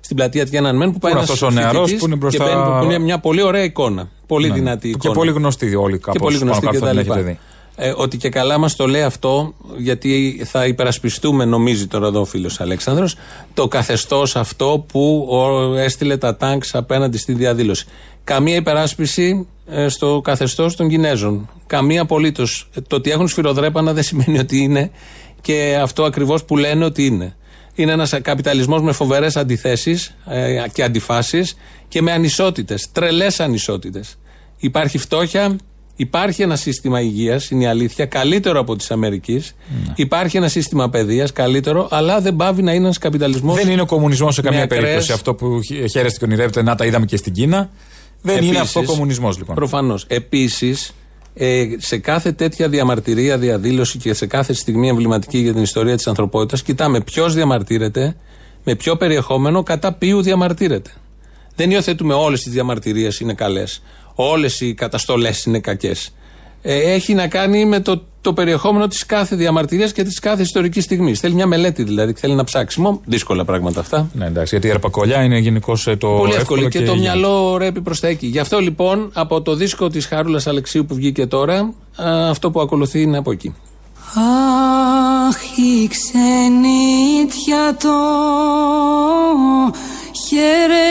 [0.00, 2.78] στην πλατεία Τιανανμέν που πάει είναι ένας αυτός ο νεαρός που είναι μπροστά- Και μπαίνει,
[2.78, 4.08] που είναι μια πολύ ωραία εικόνα.
[4.26, 5.14] Πολύ δυνατή Και εικόνα.
[5.14, 6.12] πολύ γνωστή όλοι κάπως.
[6.12, 7.30] Και πολύ γνωστή πάνω και κάτω τα την έχετε λοιπά.
[7.30, 7.38] δει.
[7.80, 12.24] Ε, ότι και καλά μας το λέει αυτό, γιατί θα υπερασπιστούμε, νομίζει τώρα εδώ ο
[12.24, 13.16] φίλος Αλέξανδρος,
[13.54, 17.86] το καθεστώς αυτό που ο, έστειλε τα τάγκς απέναντι στη διαδήλωση.
[18.24, 21.48] Καμία υπεράσπιση ε, στο καθεστώς των Κινέζων.
[21.66, 22.68] Καμία απολύτως.
[22.86, 24.90] Το ότι έχουν σφυροδρέπανα δεν σημαίνει ότι είναι
[25.40, 27.36] και αυτό ακριβώς που λένε ότι είναι.
[27.74, 31.56] Είναι ένας καπιταλισμός με φοβερές αντιθέσεις ε, και αντιφάσεις
[31.88, 32.88] και με ανισότητες.
[32.92, 34.18] Τρελές ανισότητες.
[34.58, 35.56] Υπάρχει φτώχεια,
[35.96, 39.54] υπάρχει ένα σύστημα υγείας, είναι η αλήθεια, καλύτερο από της Αμερικής.
[39.94, 43.56] Υπάρχει ένα σύστημα παιδείας, καλύτερο, αλλά δεν πάβει να είναι ένας καπιταλισμός.
[43.56, 46.62] Δεν είναι ο κομμουνισμός σε καμία περίπτωση αυτό που χ- χαίρεστε και ονειρεύετε.
[46.62, 47.70] Να τα είδαμε και στην Κίνα.
[48.22, 49.54] Δεν είναι αυτό ο κομμουνισμός λοιπόν.
[49.54, 50.04] Προφανώς.
[50.08, 50.94] Επίσης,
[51.40, 56.06] ε, σε κάθε τέτοια διαμαρτυρία, διαδήλωση και σε κάθε στιγμή εμβληματική για την ιστορία της
[56.06, 58.16] ανθρωπότητας, κοιτάμε ποιος διαμαρτύρεται,
[58.64, 60.90] με ποιο περιεχόμενο, κατά ποιου διαμαρτύρεται.
[61.54, 63.82] Δεν υιοθετούμε όλες τις διαμαρτυρίες είναι καλές.
[64.14, 66.14] Όλες οι καταστολές είναι κακές.
[66.62, 70.84] Ε, έχει να κάνει με το, το περιεχόμενο της κάθε διαμαρτυρίας και της κάθε ιστορικής
[70.84, 71.20] στιγμής.
[71.20, 73.00] Θέλει μια μελέτη δηλαδή, θέλει ένα ψάξιμο.
[73.04, 74.10] Δύσκολα πράγματα αυτά.
[74.12, 76.08] Ναι, εντάξει, γιατί η αρπακολιά είναι γενικώς το.
[76.08, 78.26] Πολύ εύκολο εύκολο και, το μυαλό ρέπει προς τα εκεί.
[78.26, 82.60] Γι' αυτό λοιπόν από το δίσκο της Χάρουλα Αλεξίου που βγήκε τώρα, α, αυτό που
[82.60, 83.54] ακολουθεί είναι από εκεί.
[85.28, 87.96] Αχ, η ξενίτια το
[90.28, 90.88] χαιρέτε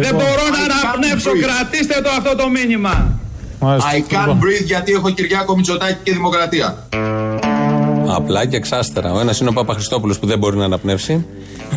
[0.00, 1.30] Δεν μπορώ να αναπνεύσω.
[1.30, 3.20] Κρατήστε το αυτό το μήνυμα.
[3.60, 6.88] I can't breathe γιατί έχω Κυριάκο Μητσοτάκη και Δημοκρατία.
[8.08, 9.12] Απλά και ξάστερα.
[9.12, 11.26] Ο ένας είναι ο Παπαχριστόπουλος που δεν μπορεί να αναπνεύσει.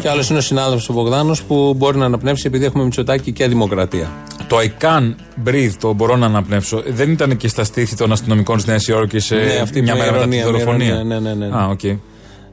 [0.01, 3.47] Και άλλος είναι ο συνάδελφος ο Μπογδάνος που μπορεί να αναπνεύσει επειδή έχουμε Μητσοτάκη και
[3.47, 4.11] Δημοκρατία.
[4.47, 5.15] Το I can
[5.47, 9.20] breathe, το μπορώ να αναπνεύσω, δεν ήταν και στα στήθη των αστυνομικών τη Νέα Υόρκη
[9.20, 10.88] σε Ναι, αυτή μια μια μέρα μετά τη ηρωνία, μια δολοφονία.
[10.88, 11.55] ειρωνεία, ναι, ναι, ναι.
[11.55, 11.80] Α, οκ.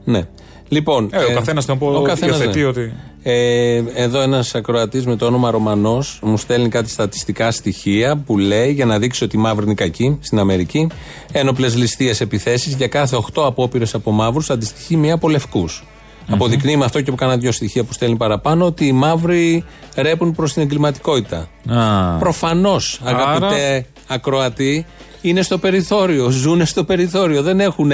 [0.03, 0.27] Ναι.
[0.69, 2.65] Λοιπόν, Ε, ο καθένας τον πω- καθένας, υιοθετεί ναι.
[2.65, 2.93] ότι-
[3.23, 8.71] Ε, εδώ ένας ακροατής με το όνομα Ρωμανός μου στέλνει κάτι στατιστικά στοιχεία που λέει
[8.71, 10.87] για να δείξει ότι οι μαύροι είναι κακοί στην Αμερική.
[11.31, 15.83] Ένοπλες ληστείες επιθέσεις για κάθε 8 απόπειρες από μαύρους αντιστοιχεί μία από λευκούς.
[16.29, 19.63] Αποδεικνύει με αυτό και από κάνα δύο στοιχεία που στέλνει παραπάνω ότι οι μαύροι
[19.95, 21.47] ρέπουν προς την εγκληματικότητα.
[21.69, 22.17] Α.
[22.19, 24.85] Προφανώς, αγαπητέ ακροατή,
[25.21, 26.29] είναι στο περιθώριο.
[26.29, 27.41] Ζούνε στο περιθώριο.
[27.41, 27.91] Δεν έχουν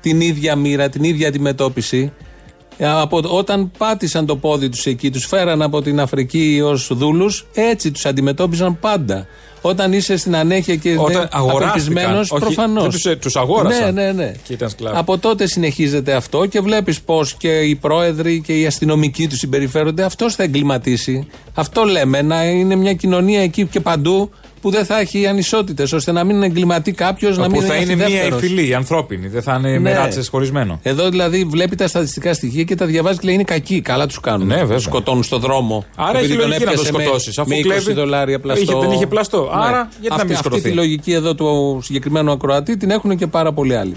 [0.00, 2.12] την ίδια μοίρα, την ίδια αντιμετώπιση.
[2.80, 7.46] Ε, Από, όταν πάτησαν το πόδι τους εκεί, τους φέραν από την Αφρική ως δούλους,
[7.54, 9.26] έτσι τους αντιμετώπιζαν πάντα.
[9.60, 12.82] Όταν είσαι στην ανέχεια και Όταν δεν αγοράστηκαν, απελπισμένος, όχι, προφανώς.
[12.82, 13.94] δεν τους, ε, τους αγόρασαν.
[13.94, 14.32] Ναι, ναι, ναι.
[14.42, 14.98] Και ήταν σκλάβοι.
[14.98, 20.02] Από τότε συνεχίζεται αυτό και βλέπεις πώς και οι πρόεδροι και οι αστυνομικοί τους συμπεριφέρονται.
[20.02, 21.26] Αυτός θα εγκληματίσει.
[21.54, 24.30] Αυτό λέμε, να είναι μια κοινωνία εκεί και παντού
[24.60, 27.94] που δεν θα έχει ανισότητες, ώστε να μην εγκληματεί κάποιος, να μην Που θα είναι
[27.94, 28.42] μια αφιδεύθερος.
[28.42, 29.28] υφηλή, ανθρώπινη.
[29.28, 29.96] Δεν θα είναι με Ναι.
[29.96, 30.80] ράτσε χωρισμένο.
[30.82, 33.80] Εδώ δηλαδή βλέπει τα στατιστικά στοιχεία και τα διαβάζει και λέει είναι κακοί.
[33.80, 34.46] Καλά τους κάνουν.
[34.46, 34.74] Ναι, βέβαια.
[34.76, 35.84] Τους σκοτώνουν στο δρόμο.
[35.96, 37.92] Άρα Επειδή έχει τον λογική να το έπιασε με- σκοτώσεις, αφού με 20 κλέβει.
[37.92, 38.62] δολάρια πλαστό.
[38.62, 39.50] Είχε- δεν είχε πλαστό.
[39.52, 40.56] Άρα, γιατί να μην αυτή, σκοτωθεί.
[40.56, 43.96] αυτή τη λογική εδώ του συγκεκριμένου ακροατή την έχουν και πάρα πολλοί άλλοι.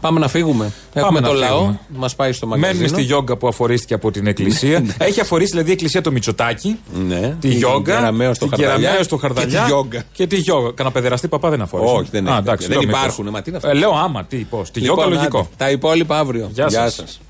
[0.00, 0.72] Πάμε να φύγουμε.
[0.92, 1.58] Έχουμε να το λαό.
[1.58, 1.78] φύγουμε.
[1.88, 2.72] Μας πάει στο μαγαζίνο.
[2.72, 4.84] Μένουμε στη γιόγκα που αφορίστηκε από την εκκλησία.
[4.98, 6.78] Έχει αφορήσει δηλαδή η εκκλησία το Μητσοτάκι.
[7.06, 7.36] Ναι.
[7.40, 7.92] Τη γιόγκα.
[7.94, 8.78] Γεραμαίο στο την Χαρδαλιά.
[8.80, 9.60] Γεραμαίο στο Και Χαρδαλιά.
[9.60, 10.02] τη γιόγκα.
[10.12, 10.72] Και τη γιόγκα.
[10.74, 11.94] Κανα παιδεραστή παπά δεν αφορήσει.
[11.94, 12.80] Όχι, δεν Α, έχει εντάξει, τέτοια.
[12.80, 13.32] Δεν λέω υπάρχουν, μήπως.
[13.38, 13.68] μα τι είναι αυτό.
[13.68, 14.70] Ε, λέω άμα, τι, πώς.
[14.70, 15.38] Τη Λοιπόν, γιόγκα λογικό.
[15.38, 16.50] άντε, Τα υπόλοιπα αύριο.
[16.52, 17.20] Γεια σας.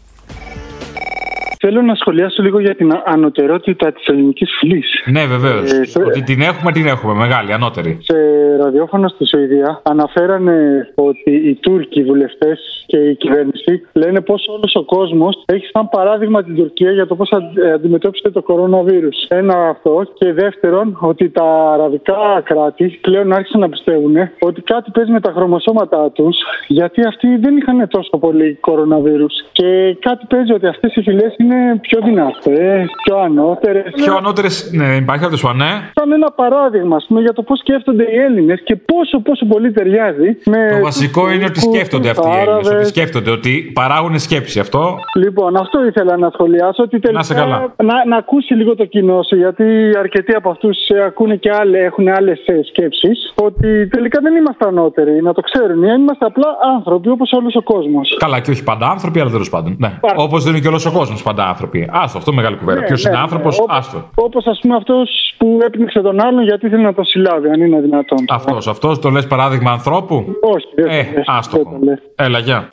[1.61, 1.71] Σας.
[1.71, 5.03] Θέλω να σχολιάσω λίγο για την ανωτερότητα της ελληνικής φυλής.
[5.07, 5.73] Ναι, βεβαίως.
[5.73, 7.15] Ε, σε- Ότι την έχουμε, την έχουμε.
[7.15, 7.99] Μεγάλη, ανώτερη.
[8.01, 8.17] Σε
[8.63, 14.83] ραδιόφωνο στη Σουηδία αναφέρανε ότι οι Τούρκοι βουλευτές και η κυβέρνηση λένε πως όλος ο
[14.85, 17.31] κόσμος έχει σαν παράδειγμα την Τουρκία για το πώς
[17.75, 19.17] αντιμετώπισε το κοροναβίρους.
[19.29, 20.03] Ένα αυτό.
[20.15, 25.33] Και δεύτερον, ότι τα αραβικά κράτη πλέον άρχισαν να πιστεύουν ότι κάτι παίζει με τα
[25.37, 26.37] χρωμοσώματά τους,
[26.69, 29.35] γιατί αυτοί δεν είχαν τόσο πολύ κοροναβίρους.
[29.53, 31.48] Και κάτι παίζει ότι αυτές οι φυλές είναι
[31.81, 33.93] πιο δυνατές, πιο ανώτερες.
[33.95, 34.71] Πιο ανώτερες.
[34.73, 35.71] Ναι, υπάρχει αυτός σου, ναι.
[35.95, 39.73] Σαν ένα παράδειγμα ας πούμε, για το πώς σκέφτονται οι Έλληνες και πόσο πόσο πολύ
[39.73, 40.69] ταιριάζει με.
[40.71, 42.69] Το βασικό είναι ότι σκέφτονται αυτοί οι Έλληνες.
[42.69, 44.61] Ότι σκέφτονται ότι παράγουν σκέψη.
[44.61, 46.83] Αυτό Λοιπόν, αυτό ήθελα να σχολιάσω.
[46.83, 47.75] Ότι τελικά Να σε καλά.
[47.83, 49.65] να, να ακούσει λίγο το κοινό σου, γιατί
[49.99, 50.77] αρκετοί από αυτούς
[51.07, 52.39] ακούνε και άλλε, έχουν άλλες
[52.69, 53.33] σκέψεις.
[53.35, 55.83] Ότι τελικά δεν είμαστε ανώτεροι, να το ξέρουν.
[55.83, 58.17] Είμαστε απλά άνθρωποι όπως όλος ο κόσμος.
[58.19, 59.77] Καλά, και όχι πάντα άνθρωποι, αλλά τέλος πάντων.
[59.79, 59.93] Ναι.
[60.17, 61.89] Όπως δεν είναι και όλος ο κόσμος πάντα άνθρωποι.
[61.93, 62.81] Άστο, αυτό μεγάλη κουβέντα.
[62.81, 63.25] Ναι, Ποιος ναι, είναι ναι.
[63.25, 64.09] άνθρωπος, Όπως- άστο.
[64.15, 67.81] Όπως ας πούμε αυτός που έπνιξε τον άλλον γιατί θέλει να το συλλάβει, αν είναι
[67.81, 68.19] δυνατόν.
[68.29, 71.57] Αυτός, αυτός το λες παράδειγμα ανθρώπου; Όχι, δεν Ε, το λες, άστο.
[71.57, 71.99] δεν το λες.
[72.15, 72.69] Έλα, γεια.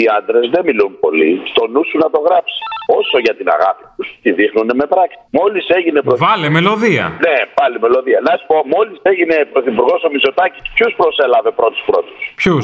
[0.00, 1.30] Οι άντρες δεν μιλούν πολύ.
[1.50, 2.58] Στο νου σου να το γράψεις.
[2.98, 5.16] Όσο για την αγάπη τους, τη δείχνουν με πράξη.
[5.38, 6.30] Μόλις έγινε πρωθυπουργό.
[6.30, 7.04] Βάλε μελωδία.
[7.26, 8.18] Ναι, πάλι μελωδία.
[8.28, 12.56] Να σου πω, μόλις έγινε πρωθυπουργός ο Μητσοτάκης, ποιου προσέλαβε πρώτους πρώτους; Ποιου.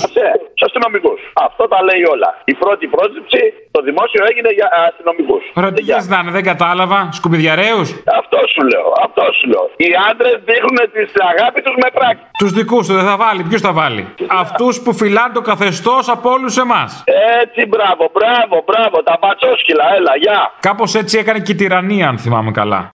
[0.56, 1.20] Του αστυνομικούς.
[1.46, 2.30] Αυτό τα λέει όλα.
[2.52, 5.42] Η πρώτη πρόσληψη στο δημόσιο έγινε για αστυνομικούς.
[5.58, 6.98] Ωραία, τι θες να είναι, δεν κατάλαβα.
[7.18, 7.82] Σκουπιδιαρέου.
[8.20, 8.86] Αυτό σου λέω.
[9.06, 9.64] Αυτό σου λέω.
[9.84, 11.02] Οι άντρες δείχνουν τη
[11.32, 12.22] αγάπη τους με πράξη.
[12.42, 13.40] Τους δικούς του δεν θα βάλει.
[13.48, 14.02] Ποιου θα βάλει;
[14.42, 16.90] Αυτούς που φυλάνε το καθεστώς από όλους εμάς.
[17.42, 18.96] Έτσι, μπράβο, μπράβο, μπράβο.
[19.02, 20.52] Τα μπατσόσκυλα, έλα, γεια.
[20.60, 22.92] Κάπως έτσι έκανε και η τυραννία, αν θυμάμαι καλά.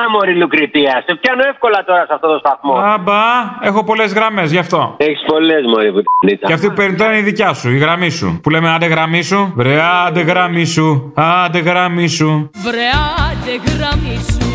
[0.00, 2.74] Να μωρή Λουκριτία, σε πιάνω εύκολα τώρα σε αυτό το σταθμό.
[2.74, 3.20] Άμπα,
[3.60, 4.94] έχω πολλές γραμμές γι' αυτό.
[4.96, 6.46] Έχεις πολλές μωρή πουτινίτσα.
[6.46, 8.40] Και αυτή που παίρνει τώρα είναι η δικιά σου, η γραμμή σου.
[8.42, 9.52] Που λέμε άντε γραμμή σου.
[9.56, 11.12] Βρε, άντε γραμμή σου.
[11.14, 12.50] Άντε γραμμή σου.
[12.54, 12.88] Βρε
[13.26, 14.46] άντε γραμμή σου,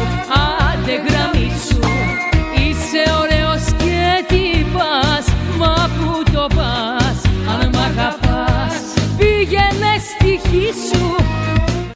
[0.72, 1.89] άντε γραμμή σου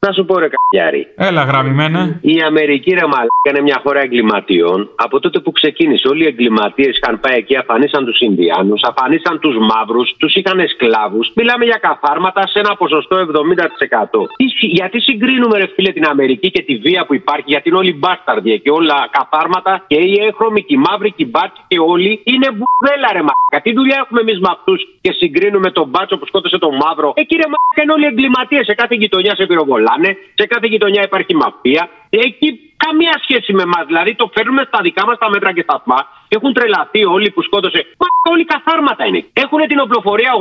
[0.06, 1.08] Να σου πω ρε καγιάρι.
[1.16, 2.02] Έλα γραμμημένα.
[2.22, 4.80] Η Αμερική ρε μαλάκα είναι μια χώρα εγκληματιών.
[4.96, 9.56] Από τότε που ξεκίνησε, όλοι οι εγκληματίες είχαν πάει εκεί, αφανίσαν τους Ινδιάνους, αφανίσαν τους
[9.70, 11.32] μαύρους, τους είχαν σκλάβους.
[11.36, 14.28] Μιλάμε για καθάρματα σε ένα ποσοστό 70%.
[14.38, 17.78] Τι συ- γιατί συγκρίνουμε, ρε φίλε, την Αμερική και τη βία που υπάρχει, γιατί είναι
[17.78, 21.80] όλοι μπάσταρδοι και όλα καθάρματα και οι έχρωμοι και οι μαύροι και οι μπάτσοι και
[21.94, 23.58] όλοι είναι μπουρδέλα, ρε μαλάκα.
[23.64, 27.24] Τι δουλειά έχουμε εμείς με αυτούς και συγκρίνουμε τον μπάτσο που σκότωσε τον μαύρο; Ε,
[27.30, 28.66] κύριε μαλάκα, είναι όλοι εγκληματίες.
[28.70, 29.46] Σε κάθε γειτονιά σε
[29.94, 31.90] πυροβολάνε, σε κάθε γειτονιά υπάρχει μαφία.
[32.10, 33.84] Εκεί καμία σχέση με εμάς.
[33.92, 36.00] Δηλαδή το φέρνουμε στα δικά μας τα μέτρα και σταθμά.
[36.36, 37.80] Έχουν τρελαθεί όλοι που σκότωσε.
[38.02, 39.20] Μα όλοι καθάρματα είναι.
[39.44, 40.32] Έχουν την οπλοφορία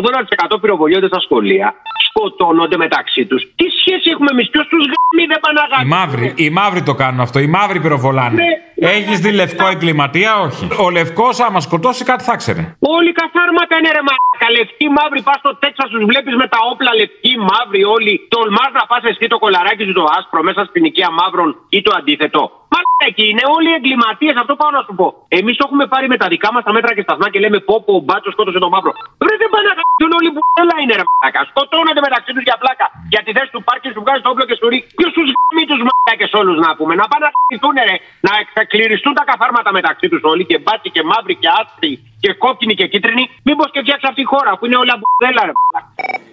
[0.55, 1.69] 80% πυροβολιόνται στα σχολεία.
[2.09, 3.43] Σκοτώνονται μεταξύ τους.
[3.59, 5.89] Τι σχέση έχουμε εμείς, ποιος τους γάμι δεν πάνε να Οι γάμι.
[5.97, 7.39] μαύροι, οι μαύροι το κάνουν αυτό.
[7.45, 8.37] Οι μαύροι πυροβολάνε.
[8.43, 8.51] Ναι.
[8.97, 10.65] Έχεις δει λευκό εγκληματία, όχι.
[10.85, 12.63] Ο λευκός, άμα σκοτώσει κάτι, θα ξέρει.
[12.97, 14.47] Όλοι καθάρματα είναι ρε μαλάκα.
[14.59, 18.13] Λευκοί μαύροι πας στο Τέξας, τους βλέπεις με τα όπλα λευκοί μαύροι όλοι.
[18.35, 21.93] Τολμάς να πας εσύ το κολαράκι σου το άσπρο μέσα στην ηλικία μαύρων ή το
[21.99, 22.32] αντίθετο.
[22.73, 25.07] Μαλάκα εκεί είναι όλοι εγκληματίες, αυτό πάω να σου πω.
[25.39, 27.75] Εμείς το έχουμε πάρει με τα δικά μας τα μέτρα και σταθμά και λέμε πω
[27.87, 28.93] πω ο μπάτσος σκότωσε τον μαύρο.
[29.27, 31.41] Ρε δεν πάνε να κάνουν όλοι που έλα είναι ρε μαλάκα.
[31.51, 32.87] Σκοτώνονται μεταξύ τους για πλάκα.
[33.13, 34.89] Για τη θέση του πάρκι σου βγάζει το όπλο και σου ρίχνει.
[34.99, 36.93] Ποιος τους γάμει τους μαλάκες όλους να πούμε.
[37.01, 37.97] Να πάνε να χτυπηθούν ρε.
[38.27, 42.75] Να εξακληριστούν τα καθάρματα μεταξύ τους όλοι και μπάτσι και μαύροι και άσπροι και κόκκινοι
[42.79, 43.25] και κίτρινοι.
[43.47, 45.53] Μήπως και φτιάξει αυτή η χώρα που είναι όλα μπουδέλα ρε.
[45.59, 46.32] μαλάκα.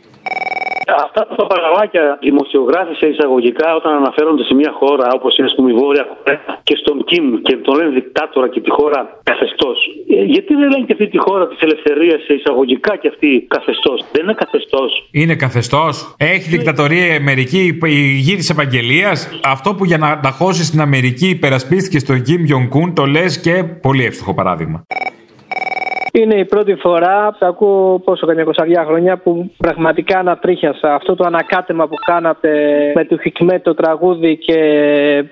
[1.05, 5.71] Αυτά τα παπαγαλάκια δημοσιογράφοι σε εισαγωγικά όταν αναφέρονται σε μια χώρα όπως είναι ας πούμε,
[5.71, 9.77] η Βόρεια Κορέα και στον Κιμ και τον λένε δικτάτορα και τη χώρα καθεστώς.
[10.35, 14.23] γιατί δεν λένε και αυτή τη χώρα της ελευθερίας σε εισαγωγικά και αυτή καθεστώς; Δεν
[14.23, 15.09] είναι καθεστώς.
[15.11, 16.15] Είναι καθεστώς.
[16.17, 19.39] Έχει δικτατορία η Αμερική, η γη τη επαγγελίας.
[19.43, 23.63] Αυτό που για να τα χώσεις στην Αμερική υπερασπίστηκες στον Κιμ Γιονγκούν, το λες και
[23.81, 24.83] πολύ εύστοχο παράδειγμα.
[26.13, 28.51] Είναι η πρώτη φορά, τα ακούω πόσο καμιά 20
[28.85, 30.93] χρόνια, που πραγματικά ανατρίχιασα.
[30.93, 32.49] Αυτό το ανακάτεμα που κάνατε
[32.95, 34.57] με το Χικμέ το τραγούδι και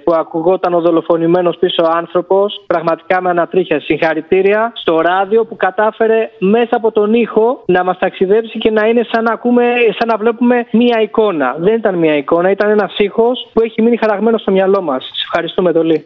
[0.03, 3.85] που ακουγόταν ο δολοφονημένος πίσω άνθρωπος, πραγματικά με ανατρίχιασε.
[3.85, 9.05] Συγχαρητήρια στο ράδιο που κατάφερε μέσα από τον ήχο να μας ταξιδέψει και να είναι
[9.11, 9.63] σαν να, ακούμε,
[9.97, 11.55] σαν να βλέπουμε μία εικόνα.
[11.57, 15.11] Δεν ήταν μία εικόνα, ήταν ένας ήχος που έχει μείνει χαραγμένο στο μυαλό μας.
[15.25, 16.05] Ευχαριστούμε πολύ.